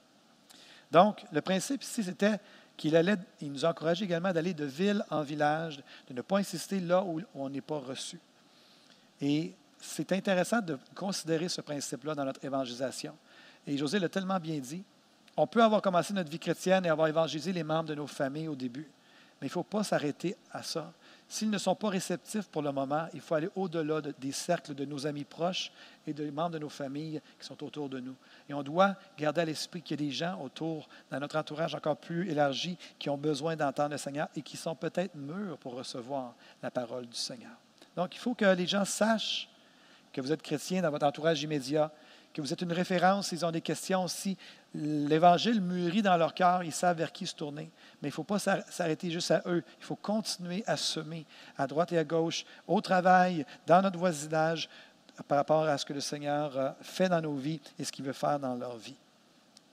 Donc, 0.92 1.26
le 1.32 1.42
principe 1.42 1.84
ici, 1.84 2.04
c'était 2.04 2.40
qu'il 2.78 2.96
allait, 2.96 3.18
il 3.42 3.52
nous 3.52 3.66
encourageait 3.66 4.06
également 4.06 4.32
d'aller 4.32 4.54
de 4.54 4.66
ville 4.66 5.04
en 5.10 5.22
village, 5.22 5.82
de 6.08 6.14
ne 6.14 6.22
pas 6.22 6.38
insister 6.38 6.80
là 6.80 7.04
où 7.04 7.22
on 7.36 7.50
n'est 7.50 7.62
pas 7.62 7.80
reçu. 7.80 8.20
Et 9.20 9.54
c'est 9.80 10.12
intéressant 10.12 10.62
de 10.62 10.78
considérer 10.96 11.50
ce 11.50 11.62
principe-là 11.62 12.16
dans 12.16 12.26
notre 12.26 12.44
évangélisation. 12.46 13.16
Et 13.66 13.78
José 13.78 14.00
l'a 14.00 14.10
tellement 14.10 14.40
bien 14.40 14.60
dit, 14.60 14.84
on 15.36 15.46
peut 15.46 15.64
avoir 15.64 15.82
commencé 15.82 16.14
notre 16.14 16.30
vie 16.30 16.40
chrétienne 16.40 16.86
et 16.86 16.90
avoir 16.90 17.08
évangélisé 17.08 17.52
les 17.52 17.64
membres 17.64 17.90
de 17.90 17.96
nos 17.96 18.08
familles 18.08 18.48
au 18.48 18.56
début, 18.56 18.90
mais 19.40 19.48
il 19.48 19.50
ne 19.50 19.54
faut 19.54 19.64
pas 19.64 19.84
s'arrêter 19.84 20.36
à 20.52 20.64
ça. 20.64 20.92
S'ils 21.30 21.50
ne 21.50 21.58
sont 21.58 21.76
pas 21.76 21.90
réceptifs 21.90 22.48
pour 22.48 22.62
le 22.62 22.72
moment, 22.72 23.08
il 23.14 23.20
faut 23.20 23.36
aller 23.36 23.50
au-delà 23.56 24.02
des 24.02 24.32
cercles 24.32 24.74
de 24.74 24.86
nos 24.86 25.06
amis 25.06 25.26
proches 25.26 25.74
et 26.06 26.14
des 26.14 26.32
membres 26.32 26.52
de 26.52 26.60
nos 26.60 26.70
familles 26.70 27.22
qui 27.38 27.46
sont 27.46 27.62
autour 27.66 27.90
de 27.90 28.00
nous. 28.00 28.16
Et 28.48 28.54
on 28.54 28.64
doit 28.64 28.96
garder 29.18 29.42
à 29.42 29.46
l'esprit 29.46 29.82
qu'il 29.82 30.00
y 30.00 30.06
a 30.06 30.08
des 30.08 30.14
gens 30.14 30.42
autour, 30.42 30.88
dans 31.12 31.20
notre 31.20 31.36
entourage 31.36 31.76
encore 31.76 31.98
plus 31.98 32.30
élargi, 32.30 32.78
qui 32.98 33.10
ont 33.10 33.18
besoin 33.18 33.58
d'entendre 33.58 33.92
le 33.92 33.98
Seigneur 33.98 34.30
et 34.38 34.42
qui 34.42 34.56
sont 34.56 34.76
peut-être 34.76 35.16
mûrs 35.16 35.58
pour 35.58 35.74
recevoir 35.74 36.34
la 36.64 36.72
parole 36.72 37.08
du 37.08 37.18
Seigneur. 37.18 37.58
Donc, 37.98 38.16
il 38.16 38.20
faut 38.20 38.34
que 38.34 38.46
les 38.46 38.68
gens 38.68 38.86
sachent 38.86 39.50
que 40.14 40.22
vous 40.22 40.32
êtes 40.32 40.42
chrétien 40.42 40.82
dans 40.82 40.92
votre 40.92 41.06
entourage 41.06 41.44
immédiat, 41.44 41.92
que 42.38 42.42
vous 42.44 42.54
êtes 42.54 42.62
une 42.62 42.72
référence 42.72 43.30
s'ils 43.30 43.44
ont 43.48 43.52
des 43.52 43.62
questions. 43.62 44.08
Si 44.08 44.38
l'Évangile 44.76 45.60
mûrit 45.60 46.04
dans 46.04 46.18
leur 46.18 46.36
cœur, 46.36 46.64
ils 46.64 46.72
savent 46.72 46.98
vers 46.98 47.12
qui 47.12 47.26
se 47.26 47.34
tourner. 47.34 47.72
Mais 48.00 48.10
il 48.10 48.12
ne 48.12 48.14
faut 48.14 48.24
pas 48.24 48.38
s'arrêter 48.38 49.10
juste 49.10 49.32
à 49.32 49.42
eux. 49.48 49.64
Il 49.80 49.84
faut 49.84 49.96
continuer 49.96 50.64
à 50.68 50.78
semer 50.78 51.26
à 51.58 51.66
droite 51.66 51.92
et 51.94 51.98
à 51.98 52.04
gauche, 52.04 52.46
au 52.68 52.80
travail, 52.80 53.44
dans 53.66 53.82
notre 53.82 53.98
voisinage, 53.98 54.70
par 55.28 55.40
rapport 55.40 55.64
à 55.64 55.80
ce 55.80 55.86
que 55.86 55.94
le 55.94 56.00
Seigneur 56.00 56.56
euh, 56.56 56.70
fait 56.80 57.10
dans 57.10 57.22
nos 57.22 57.34
vies 57.34 57.60
et 57.80 57.84
ce 57.84 57.92
qu'il 57.92 58.06
veut 58.06 58.14
faire 58.14 58.38
dans 58.38 58.54
leur 58.54 58.78
vie. 58.78 58.94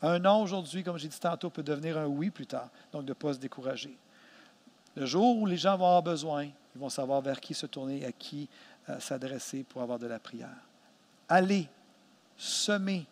Un 0.00 0.18
non 0.18 0.40
aujourd'hui, 0.40 0.82
comme 0.82 0.96
j'ai 0.96 1.08
dit 1.08 1.20
tantôt, 1.20 1.50
peut 1.50 1.62
devenir 1.62 1.98
un 1.98 2.06
oui 2.06 2.30
plus 2.30 2.46
tard. 2.46 2.70
Donc, 2.92 3.04
de 3.04 3.10
ne 3.10 3.14
pas 3.14 3.34
se 3.34 3.38
décourager. 3.38 3.94
Le 4.96 5.04
jour 5.04 5.36
où 5.36 5.44
les 5.44 5.58
gens 5.58 5.76
vont 5.76 5.84
avoir 5.84 6.02
besoin, 6.02 6.44
ils 6.44 6.80
vont 6.80 6.88
savoir 6.88 7.20
vers 7.20 7.40
qui 7.40 7.52
se 7.52 7.66
tourner, 7.66 8.06
à 8.06 8.12
qui 8.12 8.48
euh, 8.88 8.98
s'adresser 9.00 9.64
pour 9.64 9.82
avoir 9.82 9.98
de 9.98 10.06
la 10.06 10.18
prière. 10.18 10.48
Allez 11.28 11.68
semer, 12.36 13.06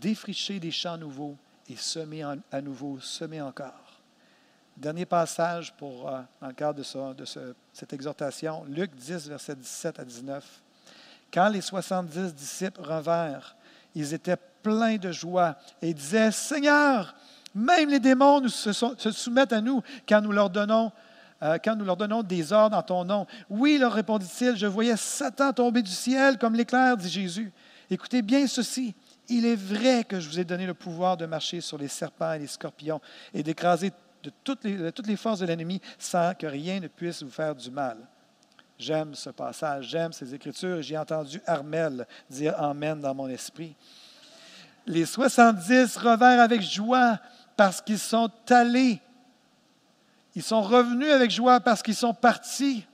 défricher 0.00 0.60
des 0.60 0.70
champs 0.70 0.96
nouveaux 0.96 1.36
et 1.68 1.76
semer 1.76 2.24
à 2.50 2.60
nouveau, 2.60 2.98
semer 3.00 3.40
encore. 3.40 4.00
Dernier 4.76 5.04
passage 5.04 5.72
pour, 5.74 6.08
euh, 6.08 6.20
dans 6.40 6.48
le 6.48 6.52
cadre 6.54 6.82
de, 6.82 7.14
de 7.14 7.54
cette 7.72 7.92
exhortation, 7.92 8.64
Luc 8.68 8.94
10, 8.94 9.28
versets 9.28 9.54
17 9.54 9.98
à 10.00 10.04
19. 10.04 10.62
Quand 11.32 11.48
les 11.48 11.60
70 11.60 12.34
disciples 12.34 12.80
revinrent, 12.80 13.54
ils 13.94 14.14
étaient 14.14 14.38
pleins 14.62 14.96
de 14.96 15.12
joie 15.12 15.56
et 15.82 15.92
disaient, 15.92 16.30
Seigneur, 16.30 17.14
même 17.54 17.90
les 17.90 18.00
démons 18.00 18.48
se, 18.48 18.72
se 18.72 19.10
soumettent 19.10 19.52
à 19.52 19.60
nous 19.60 19.82
quand 20.08 20.22
nous 20.22 20.32
leur 20.32 20.48
donnons 20.48 20.90
euh, 21.42 21.58
quand 21.58 21.74
nous 21.74 21.84
leur 21.84 21.96
donnons 21.96 22.22
des 22.22 22.52
ordres 22.52 22.76
en 22.76 22.82
ton 22.82 23.04
nom. 23.04 23.26
Oui, 23.50 23.76
leur 23.76 23.92
répondit-il, 23.92 24.56
je 24.56 24.66
voyais 24.66 24.96
Satan 24.96 25.52
tomber 25.52 25.82
du 25.82 25.90
ciel 25.90 26.38
comme 26.38 26.54
l'éclair, 26.54 26.96
dit 26.96 27.08
Jésus. 27.10 27.52
Écoutez 27.90 28.22
bien 28.22 28.46
ceci. 28.46 28.94
Il 29.28 29.46
est 29.46 29.56
vrai 29.56 30.04
que 30.04 30.20
je 30.20 30.28
vous 30.28 30.38
ai 30.38 30.44
donné 30.44 30.66
le 30.66 30.74
pouvoir 30.74 31.16
de 31.16 31.26
marcher 31.26 31.60
sur 31.60 31.78
les 31.78 31.88
serpents 31.88 32.32
et 32.32 32.40
les 32.40 32.46
scorpions 32.46 33.00
et 33.32 33.42
d'écraser 33.42 33.92
de 34.22 34.30
toutes 34.44 34.64
les, 34.64 35.16
forces 35.16 35.40
de 35.40 35.46
l'ennemi 35.46 35.80
sans 35.98 36.34
que 36.34 36.46
rien 36.46 36.80
ne 36.80 36.88
puisse 36.88 37.22
vous 37.22 37.30
faire 37.30 37.54
du 37.54 37.70
mal. 37.70 37.98
J'aime 38.78 39.14
ce 39.14 39.30
passage, 39.30 39.86
j'aime 39.86 40.12
ces 40.12 40.34
Écritures 40.34 40.82
j'ai 40.82 40.98
entendu 40.98 41.40
Armel 41.46 42.06
dire 42.28 42.54
Amen 42.58 43.00
dans 43.00 43.14
mon 43.14 43.28
esprit. 43.28 43.74
Les 44.86 45.06
70 45.06 45.96
revinrent 45.96 46.40
avec 46.40 46.62
joie 46.62 47.18
parce 47.56 47.80
qu'ils 47.80 47.98
sont 47.98 48.30
allés 48.48 49.00
ils 50.34 50.42
sont 50.42 50.62
revenus 50.62 51.10
avec 51.10 51.30
joie 51.30 51.60
parce 51.60 51.82
qu'ils 51.82 51.94
sont 51.94 52.14
partis. 52.14 52.86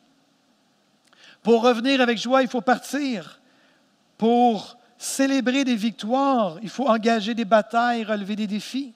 Pour 1.43 1.63
revenir 1.63 2.01
avec 2.01 2.19
joie, 2.19 2.43
il 2.43 2.49
faut 2.49 2.61
partir. 2.61 3.41
Pour 4.17 4.77
célébrer 4.99 5.65
des 5.65 5.77
victoires, 5.77 6.59
il 6.63 6.69
faut 6.69 6.89
engager 6.89 7.35
des 7.35 7.45
batailles, 7.45 8.05
relever 8.05 8.37
des 8.37 8.49
défis. 8.49 8.93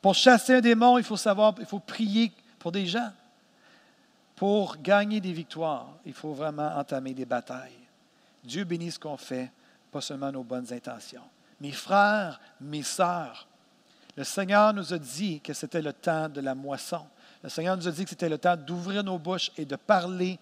Pour 0.00 0.14
chasser 0.14 0.54
un 0.54 0.60
démon, 0.60 0.96
il 0.96 1.04
faut 1.04 1.18
savoir, 1.18 1.54
il 1.60 1.66
faut 1.66 1.78
prier 1.78 2.32
pour 2.58 2.72
des 2.72 2.86
gens. 2.86 3.12
Pour 4.36 4.78
gagner 4.78 5.20
des 5.20 5.32
victoires, 5.32 5.88
il 6.06 6.14
faut 6.14 6.32
vraiment 6.32 6.74
entamer 6.76 7.12
des 7.12 7.26
batailles. 7.26 7.76
Dieu 8.42 8.64
bénit 8.64 8.90
ce 8.90 8.98
qu'on 8.98 9.18
fait, 9.18 9.52
pas 9.92 10.00
seulement 10.00 10.32
nos 10.32 10.42
bonnes 10.42 10.72
intentions. 10.72 11.22
Mes 11.60 11.72
frères, 11.72 12.40
mes 12.58 12.82
sœurs, 12.82 13.46
le 14.16 14.24
Seigneur 14.24 14.72
nous 14.72 14.94
a 14.94 14.98
dit 14.98 15.40
que 15.40 15.52
c'était 15.52 15.82
le 15.82 15.92
temps 15.92 16.28
de 16.28 16.40
la 16.40 16.54
moisson. 16.54 17.06
Le 17.42 17.48
Seigneur 17.48 17.74
nous 17.74 17.88
a 17.88 17.90
dit 17.90 18.04
que 18.04 18.10
c'était 18.10 18.28
le 18.28 18.36
temps 18.36 18.54
d'ouvrir 18.54 19.02
nos 19.02 19.18
bouches 19.18 19.50
et 19.56 19.64
de 19.64 19.74
parler 19.74 20.38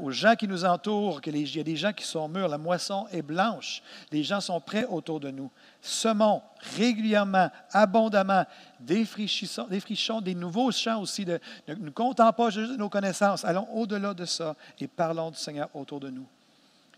aux 0.00 0.12
gens 0.12 0.36
qui 0.36 0.46
nous 0.46 0.64
entourent, 0.64 1.20
qu'il 1.20 1.36
y 1.36 1.60
a 1.60 1.64
des 1.64 1.74
gens 1.74 1.92
qui 1.92 2.04
sont 2.04 2.28
mûrs. 2.28 2.46
La 2.46 2.58
moisson 2.58 3.08
est 3.10 3.22
blanche. 3.22 3.82
Les 4.12 4.22
gens 4.22 4.40
sont 4.40 4.60
prêts 4.60 4.84
autour 4.84 5.18
de 5.18 5.32
nous. 5.32 5.50
Semons 5.82 6.40
régulièrement, 6.76 7.50
abondamment, 7.72 8.44
défrichons, 8.78 9.66
des 10.20 10.34
nouveaux 10.36 10.70
champs 10.70 11.00
aussi. 11.00 11.26
Ne 11.66 11.90
comptons 11.90 12.32
pas 12.32 12.50
juste 12.50 12.78
nos 12.78 12.88
connaissances. 12.88 13.44
Allons 13.44 13.66
au-delà 13.72 14.14
de 14.14 14.24
ça 14.24 14.54
et 14.78 14.86
parlons 14.86 15.32
du 15.32 15.38
Seigneur 15.38 15.68
autour 15.74 15.98
de 15.98 16.08
nous. 16.08 16.26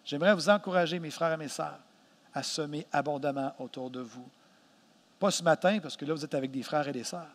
J'aimerais 0.05 0.35
vous 0.35 0.51
encourager, 0.51 0.99
mes 0.99 1.11
frères 1.11 1.33
et 1.33 1.37
mes 1.39 1.49
sœurs, 1.49 1.79
à 2.35 2.43
semer 2.43 2.87
abondamment 2.93 3.55
autour 3.59 3.89
de 3.89 4.01
vous. 4.01 4.29
Pas 5.19 5.31
ce 5.31 5.43
matin, 5.43 5.79
parce 5.81 5.97
que 5.97 6.05
là, 6.05 6.13
vous 6.13 6.25
êtes 6.25 6.35
avec 6.35 6.51
des 6.51 6.63
frères 6.63 6.87
et 6.89 6.93
des 6.93 7.05
sœurs, 7.05 7.29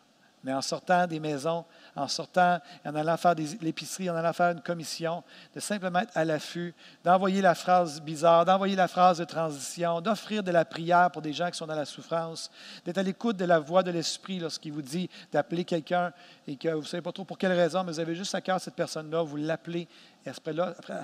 mais 0.46 0.54
en 0.54 0.62
sortant 0.62 1.08
des 1.08 1.20
maisons, 1.20 1.66
en 1.96 2.08
sortant, 2.08 2.60
en 2.86 2.96
allant 2.96 3.18
faire 3.18 3.34
l'épicerie, 3.62 4.12
en 4.12 4.16
allant 4.16 4.32
faire 4.32 4.52
une 4.52 4.62
commission, 4.62 5.24
de 5.56 5.60
simplement 5.60 6.00
être 6.00 6.16
à 6.16 6.24
l'affût, 6.24 6.76
d'envoyer 7.04 7.42
la 7.42 7.56
phrase 7.56 8.00
bizarre, 8.00 8.46
d'envoyer 8.46 8.76
la 8.76 8.88
phrase 8.88 9.18
de 9.18 9.24
transition, 9.24 10.02
d'offrir 10.02 10.44
de 10.44 10.52
la 10.52 10.64
prière 10.64 11.10
pour 11.10 11.24
des 11.24 11.34
gens 11.34 11.50
qui 11.50 11.58
sont 11.58 11.66
dans 11.66 11.76
la 11.76 11.86
souffrance, 11.86 12.52
d'être 12.86 13.00
à 13.00 13.04
l'écoute 13.04 13.38
de 13.38 13.46
la 13.46 13.58
voix 13.58 13.82
de 13.82 13.90
l'Esprit 13.90 14.38
lorsqu'il 14.38 14.72
vous 14.72 14.84
dit 14.84 15.10
d'appeler 15.32 15.66
quelqu'un 15.66 16.14
et 16.48 16.56
que 16.58 16.70
vous 16.70 16.82
ne 16.82 16.86
savez 16.86 17.02
pas 17.02 17.12
trop 17.12 17.26
pour 17.26 17.40
quelle 17.40 17.54
raison, 17.54 17.84
mais 17.84 17.92
vous 17.92 18.00
avez 18.00 18.14
juste 18.14 18.36
à 18.36 18.42
cœur 18.42 18.62
cette 18.62 18.76
personne-là, 18.76 19.24
vous 19.24 19.38
l'appelez. 19.38 19.88
Et 20.28 20.30
à 20.30 20.34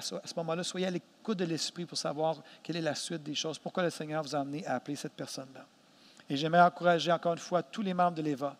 ce, 0.01 0.35
moment-là, 0.35 0.63
soyez 0.63 0.85
à 0.85 0.91
l'écoute 0.91 1.39
de 1.39 1.45
l'Esprit 1.45 1.85
pour 1.85 1.97
savoir 1.97 2.37
quelle 2.61 2.75
est 2.75 2.81
la 2.81 2.95
suite 2.95 3.23
des 3.23 3.35
choses, 3.35 3.57
pourquoi 3.57 3.81
le 3.81 3.89
Seigneur 3.89 4.21
vous 4.21 4.35
a 4.35 4.39
amené 4.39 4.63
à 4.67 4.75
appeler 4.75 4.95
cette 4.95 5.13
personne-là. 5.13 5.65
Et 6.29 6.37
j'aimerais 6.37 6.61
encourager 6.61 7.11
encore 7.11 7.33
une 7.33 7.39
fois 7.39 7.63
tous 7.63 7.81
les 7.81 7.95
membres 7.95 8.15
de 8.15 8.21
l'EVA 8.21 8.55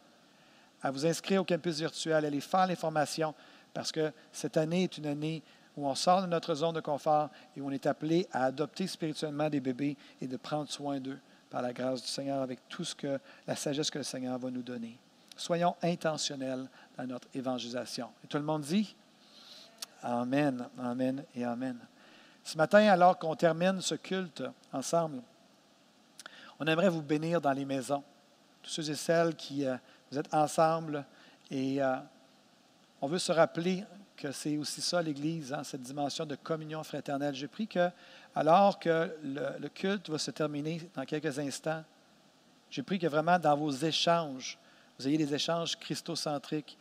à 0.82 0.92
vous 0.92 1.06
inscrire 1.06 1.42
au 1.42 1.46
campus 1.46 1.80
virtuel, 1.80 2.26
à 2.26 2.28
aller 2.28 2.42
faire 2.42 2.68
l'information, 2.68 3.34
parce 3.74 3.92
que 3.92 4.12
cette 4.32 4.58
année 4.58 4.84
est 4.84 4.98
une 4.98 5.08
année 5.08 5.44
où 5.78 5.88
on 5.88 5.96
sort 5.96 6.22
de 6.22 6.28
notre 6.28 6.54
zone 6.56 6.76
de 6.76 6.82
confort 6.82 7.30
et 7.56 7.62
où 7.62 7.68
on 7.68 7.72
est 7.72 7.86
appelé 7.86 8.28
à 8.32 8.46
adopter 8.46 8.88
spirituellement 8.88 9.50
des 9.50 9.60
bébés 9.60 9.96
et 10.22 10.28
de 10.28 10.38
prendre 10.38 10.70
soin 10.70 11.00
d'eux 11.00 11.20
par 11.50 11.62
la 11.62 11.74
grâce 11.74 12.02
du 12.02 12.08
Seigneur 12.08 12.42
avec 12.42 12.60
tout 12.68 12.84
ce 12.84 12.96
que 12.96 13.20
la 13.48 13.56
sagesse 13.56 13.90
que 13.90 13.98
le 13.98 14.04
Seigneur 14.04 14.38
va 14.38 14.50
nous 14.50 14.62
donner. 14.62 14.98
Soyons 15.36 15.76
intentionnels 15.82 16.68
dans 16.98 17.08
notre 17.08 17.28
évangélisation. 17.34 18.10
Et 18.24 18.28
tout 18.28 18.38
le 18.38 18.44
monde 18.44 18.62
dit 18.62 18.96
Amen, 20.04 20.68
Amen 20.80 21.24
et 21.36 21.46
Amen. 21.46 21.78
Ce 22.44 22.58
matin, 22.58 22.80
alors 22.88 23.18
qu'on 23.18 23.36
termine 23.36 23.82
ce 23.82 23.96
culte 23.96 24.44
ensemble, 24.74 25.22
on 26.60 26.66
aimerait 26.66 26.90
vous 26.90 27.02
bénir 27.02 27.40
dans 27.40 27.54
les 27.54 27.66
maisons. 27.66 28.04
Tous 28.64 28.70
ceux 28.70 28.90
et 28.90 28.96
celles 28.96 29.36
qui 29.36 29.66
euh, 29.66 29.76
vous 30.12 30.20
êtes 30.20 30.34
ensemble 30.34 31.06
et 31.50 31.82
euh, 31.82 31.96
on 33.02 33.08
veut 33.08 33.18
se 33.18 33.32
rappeler 33.32 33.84
que 34.18 34.32
c'est 34.32 34.58
aussi 34.58 34.82
ça 34.82 35.02
l'Église, 35.02 35.52
hein, 35.54 35.64
cette 35.64 35.82
dimension 35.82 36.26
de 36.26 36.36
communion 36.36 36.84
fraternelle. 36.84 37.34
J'ai 37.34 37.48
pris 37.48 37.68
que, 37.68 37.90
alors 38.36 38.78
que 38.78 39.10
le, 39.24 39.68
culte 39.70 40.10
va 40.10 40.18
se 40.18 40.32
terminer 40.32 40.82
dans 40.96 41.06
quelques 41.06 41.40
instants, 41.40 41.84
j'ai 42.70 42.84
pris 42.84 43.00
que 43.00 43.08
vraiment 43.08 43.40
dans 43.40 43.56
vos 43.56 43.72
échanges, 43.72 44.58
vous 45.00 45.08
ayez 45.08 45.18
des 45.18 45.34
échanges 45.34 45.78
christocentriques 45.78 46.78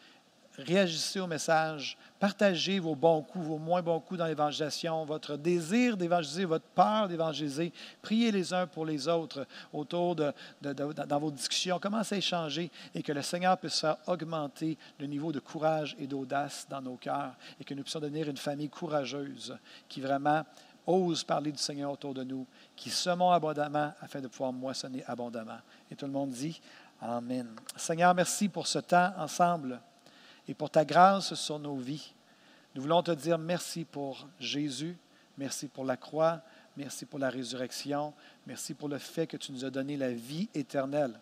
réagissez 0.58 1.20
au 1.20 1.26
message, 1.26 1.96
partagez 2.18 2.78
vos 2.78 2.94
bons 2.94 3.22
coups, 3.22 3.46
vos 3.46 3.58
moins 3.58 3.82
bons 3.82 4.00
coups 4.00 4.18
dans 4.18 4.26
l'évangélisation, 4.26 5.04
votre 5.04 5.36
désir 5.36 5.96
d'évangéliser, 5.96 6.44
votre 6.44 6.66
peur 6.66 7.08
d'évangéliser. 7.08 7.72
Priez 8.02 8.30
les 8.32 8.52
uns 8.52 8.66
pour 8.66 8.84
les 8.84 9.08
autres 9.08 9.46
autour 9.72 10.16
de, 10.16 10.32
dans 10.62 11.18
vos 11.18 11.30
discussions. 11.30 11.78
Commencez 11.78 12.16
à 12.16 12.18
échanger 12.18 12.70
et 12.94 13.02
que 13.02 13.12
le 13.12 13.22
Seigneur 13.22 13.56
puisse 13.58 13.80
faire 13.80 13.96
augmenter 14.06 14.76
le 14.98 15.06
niveau 15.06 15.32
de 15.32 15.40
courage 15.40 15.96
et 15.98 16.06
d'audace 16.06 16.66
dans 16.68 16.82
nos 16.82 16.96
cœurs 16.96 17.34
et 17.60 17.64
que 17.64 17.74
nous 17.74 17.82
puissions 17.82 18.00
devenir 18.00 18.28
une 18.28 18.36
famille 18.36 18.68
courageuse 18.68 19.56
qui 19.88 20.00
vraiment 20.00 20.44
ose 20.86 21.22
parler 21.24 21.52
du 21.52 21.58
Seigneur 21.58 21.92
autour 21.92 22.14
de 22.14 22.24
nous, 22.24 22.46
qui 22.74 22.90
semons 22.90 23.30
abondamment 23.30 23.92
afin 24.00 24.20
de 24.20 24.28
pouvoir 24.28 24.52
moissonner 24.52 25.04
abondamment. 25.06 25.58
Et 25.90 25.96
tout 25.96 26.06
le 26.06 26.12
monde 26.12 26.30
dit 26.30 26.60
Amen. 27.02 27.48
Seigneur, 27.76 28.14
merci 28.14 28.48
pour 28.48 28.66
ce 28.66 28.78
temps 28.78 29.12
ensemble 29.16 29.80
et 30.50 30.54
pour 30.54 30.68
ta 30.68 30.84
grâce 30.84 31.34
sur 31.34 31.60
nos 31.60 31.76
vies. 31.76 32.12
Nous 32.74 32.82
voulons 32.82 33.04
te 33.04 33.12
dire 33.12 33.38
merci 33.38 33.84
pour 33.84 34.26
Jésus, 34.40 34.96
merci 35.38 35.68
pour 35.68 35.84
la 35.84 35.96
croix, 35.96 36.40
merci 36.76 37.06
pour 37.06 37.20
la 37.20 37.30
résurrection, 37.30 38.12
merci 38.48 38.74
pour 38.74 38.88
le 38.88 38.98
fait 38.98 39.28
que 39.28 39.36
tu 39.36 39.52
nous 39.52 39.64
as 39.64 39.70
donné 39.70 39.96
la 39.96 40.10
vie 40.10 40.48
éternelle. 40.52 41.14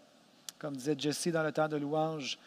Comme 0.59 0.75
disait 0.75 0.97
Jesse 0.99 1.29
dans 1.29 1.43
le 1.43 1.53
temps 1.53 1.69
de 1.69 1.77
louange, 1.77 2.39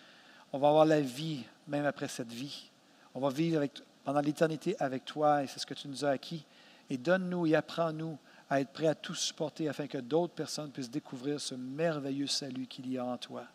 on 0.51 0.57
va 0.57 0.69
avoir 0.69 0.85
la 0.85 1.01
vie 1.01 1.43
même 1.67 1.85
après 1.85 2.07
cette 2.07 2.33
vie. 2.33 2.71
On 3.13 3.19
va 3.19 3.29
vivre 3.29 3.57
avec, 3.57 3.73
pendant 4.03 4.21
l'éternité 4.21 4.75
avec 4.79 5.05
toi 5.05 5.43
et 5.43 5.47
c'est 5.47 5.59
ce 5.59 5.67
que 5.67 5.75
tu 5.75 5.87
nous 5.87 6.03
as 6.03 6.09
acquis. 6.09 6.43
Et 6.89 6.97
donne-nous 6.97 7.45
et 7.45 7.53
apprends-nous 7.53 8.17
à 8.49 8.59
être 8.59 8.71
prêts 8.71 8.87
à 8.87 8.95
tout 8.95 9.13
supporter 9.13 9.69
afin 9.69 9.85
que 9.85 9.99
d'autres 9.99 10.33
personnes 10.33 10.71
puissent 10.71 10.89
découvrir 10.89 11.39
ce 11.39 11.53
merveilleux 11.53 12.25
salut 12.25 12.65
qu'il 12.65 12.91
y 12.91 12.97
a 12.97 13.05
en 13.05 13.17
toi. 13.17 13.45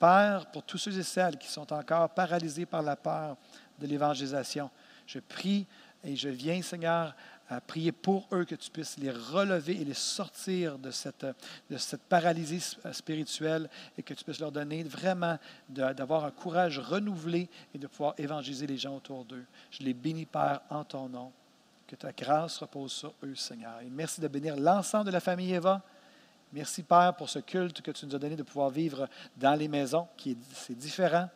Père, 0.00 0.46
pour 0.46 0.62
tous 0.62 0.78
ceux 0.78 0.98
et 0.98 1.02
celles 1.02 1.36
qui 1.36 1.48
sont 1.48 1.70
encore 1.72 2.08
paralysés 2.08 2.64
par 2.64 2.82
la 2.82 2.96
peur 2.96 3.36
de 3.78 3.86
l'évangélisation, 3.86 4.70
je 5.06 5.18
prie 5.18 5.66
et 6.02 6.16
je 6.16 6.30
viens, 6.30 6.62
Seigneur, 6.62 7.14
à 7.50 7.60
prier 7.60 7.92
pour 7.92 8.26
eux 8.32 8.44
que 8.44 8.54
tu 8.54 8.70
puisses 8.70 8.96
les 8.96 9.10
relever 9.10 9.78
et 9.78 9.84
les 9.84 9.92
sortir 9.92 10.78
de 10.78 10.90
cette, 10.90 11.26
de 11.68 11.76
cette 11.76 12.02
paralysie 12.02 12.64
spirituelle 12.92 13.68
et 13.98 14.02
que 14.02 14.14
tu 14.14 14.24
puisses 14.24 14.40
leur 14.40 14.52
donner 14.52 14.84
vraiment 14.84 15.36
d'avoir 15.68 16.24
un 16.24 16.30
courage 16.30 16.78
renouvelé 16.78 17.50
et 17.74 17.78
de 17.78 17.86
pouvoir 17.86 18.14
évangéliser 18.16 18.66
les 18.66 18.78
gens 18.78 18.96
autour 18.96 19.26
d'eux. 19.26 19.44
Je 19.70 19.82
les 19.82 19.92
bénis, 19.92 20.26
Père, 20.26 20.60
en 20.70 20.84
ton 20.84 21.08
nom. 21.08 21.32
Que 21.86 21.96
ta 21.96 22.12
grâce 22.12 22.58
repose 22.58 22.92
sur 22.92 23.12
eux, 23.24 23.34
Seigneur. 23.34 23.80
Et 23.82 23.90
merci 23.90 24.20
de 24.20 24.28
bénir 24.28 24.56
l'ensemble 24.56 25.06
de 25.06 25.10
la 25.10 25.20
famille 25.20 25.52
Eva. 25.52 25.82
Merci, 26.52 26.82
Père, 26.82 27.14
pour 27.16 27.28
ce 27.28 27.38
culte 27.38 27.80
que 27.80 27.90
tu 27.90 28.06
nous 28.06 28.14
as 28.14 28.18
donné 28.18 28.36
de 28.36 28.42
pouvoir 28.42 28.70
vivre 28.70 29.08
dans 29.36 29.54
les 29.54 29.68
maisons, 29.68 30.08
qui 30.16 30.32
est, 30.32 30.38
c'est 30.52 30.76
différent. 30.76 31.28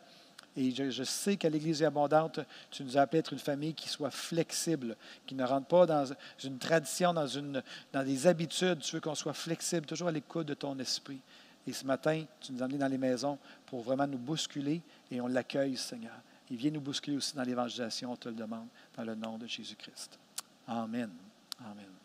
Et 0.57 0.71
je, 0.71 1.03
sais 1.03 1.35
qu'à 1.35 1.49
l'Église 1.49 1.83
abondante, 1.83 2.39
tu 2.71 2.83
nous 2.83 2.97
as 2.97 3.01
appelé 3.01 3.17
à 3.17 3.19
être 3.19 3.33
une 3.33 3.39
famille 3.39 3.73
qui 3.73 3.89
soit 3.89 4.11
flexible, 4.11 4.95
qui 5.25 5.35
ne 5.35 5.43
rentre 5.43 5.67
pas 5.67 5.85
dans 5.85 6.05
une 6.43 6.57
tradition, 6.57 7.13
dans, 7.13 8.03
des 8.05 8.27
habitudes. 8.27 8.79
Tu 8.79 8.95
veux 8.95 9.01
qu'on 9.01 9.15
soit 9.15 9.33
flexible, 9.33 9.85
toujours 9.85 10.07
à 10.07 10.11
l'écoute 10.13 10.47
de 10.47 10.53
ton 10.53 10.77
esprit. 10.79 11.19
Et 11.67 11.73
ce 11.73 11.83
matin, 11.83 12.23
tu 12.39 12.53
nous 12.53 12.61
as 12.61 12.65
amenés 12.65 12.77
dans 12.77 12.87
les 12.87 12.97
maisons 12.97 13.37
pour 13.65 13.81
vraiment 13.81 14.07
nous 14.07 14.17
bousculer 14.17 14.81
et 15.11 15.19
on 15.19 15.27
l'accueille, 15.27 15.75
Seigneur. 15.75 16.15
Il 16.49 16.57
vient 16.57 16.71
nous 16.71 16.81
bousculer 16.81 17.17
aussi 17.17 17.35
dans 17.35 17.43
l'évangélisation, 17.43 18.11
on 18.11 18.15
te 18.15 18.29
le 18.29 18.35
demande, 18.35 18.67
dans 18.95 19.03
le 19.03 19.15
nom 19.15 19.37
de 19.37 19.47
Jésus-Christ. 19.47 20.17
Amen. 20.67 21.09
Amen. 21.59 22.04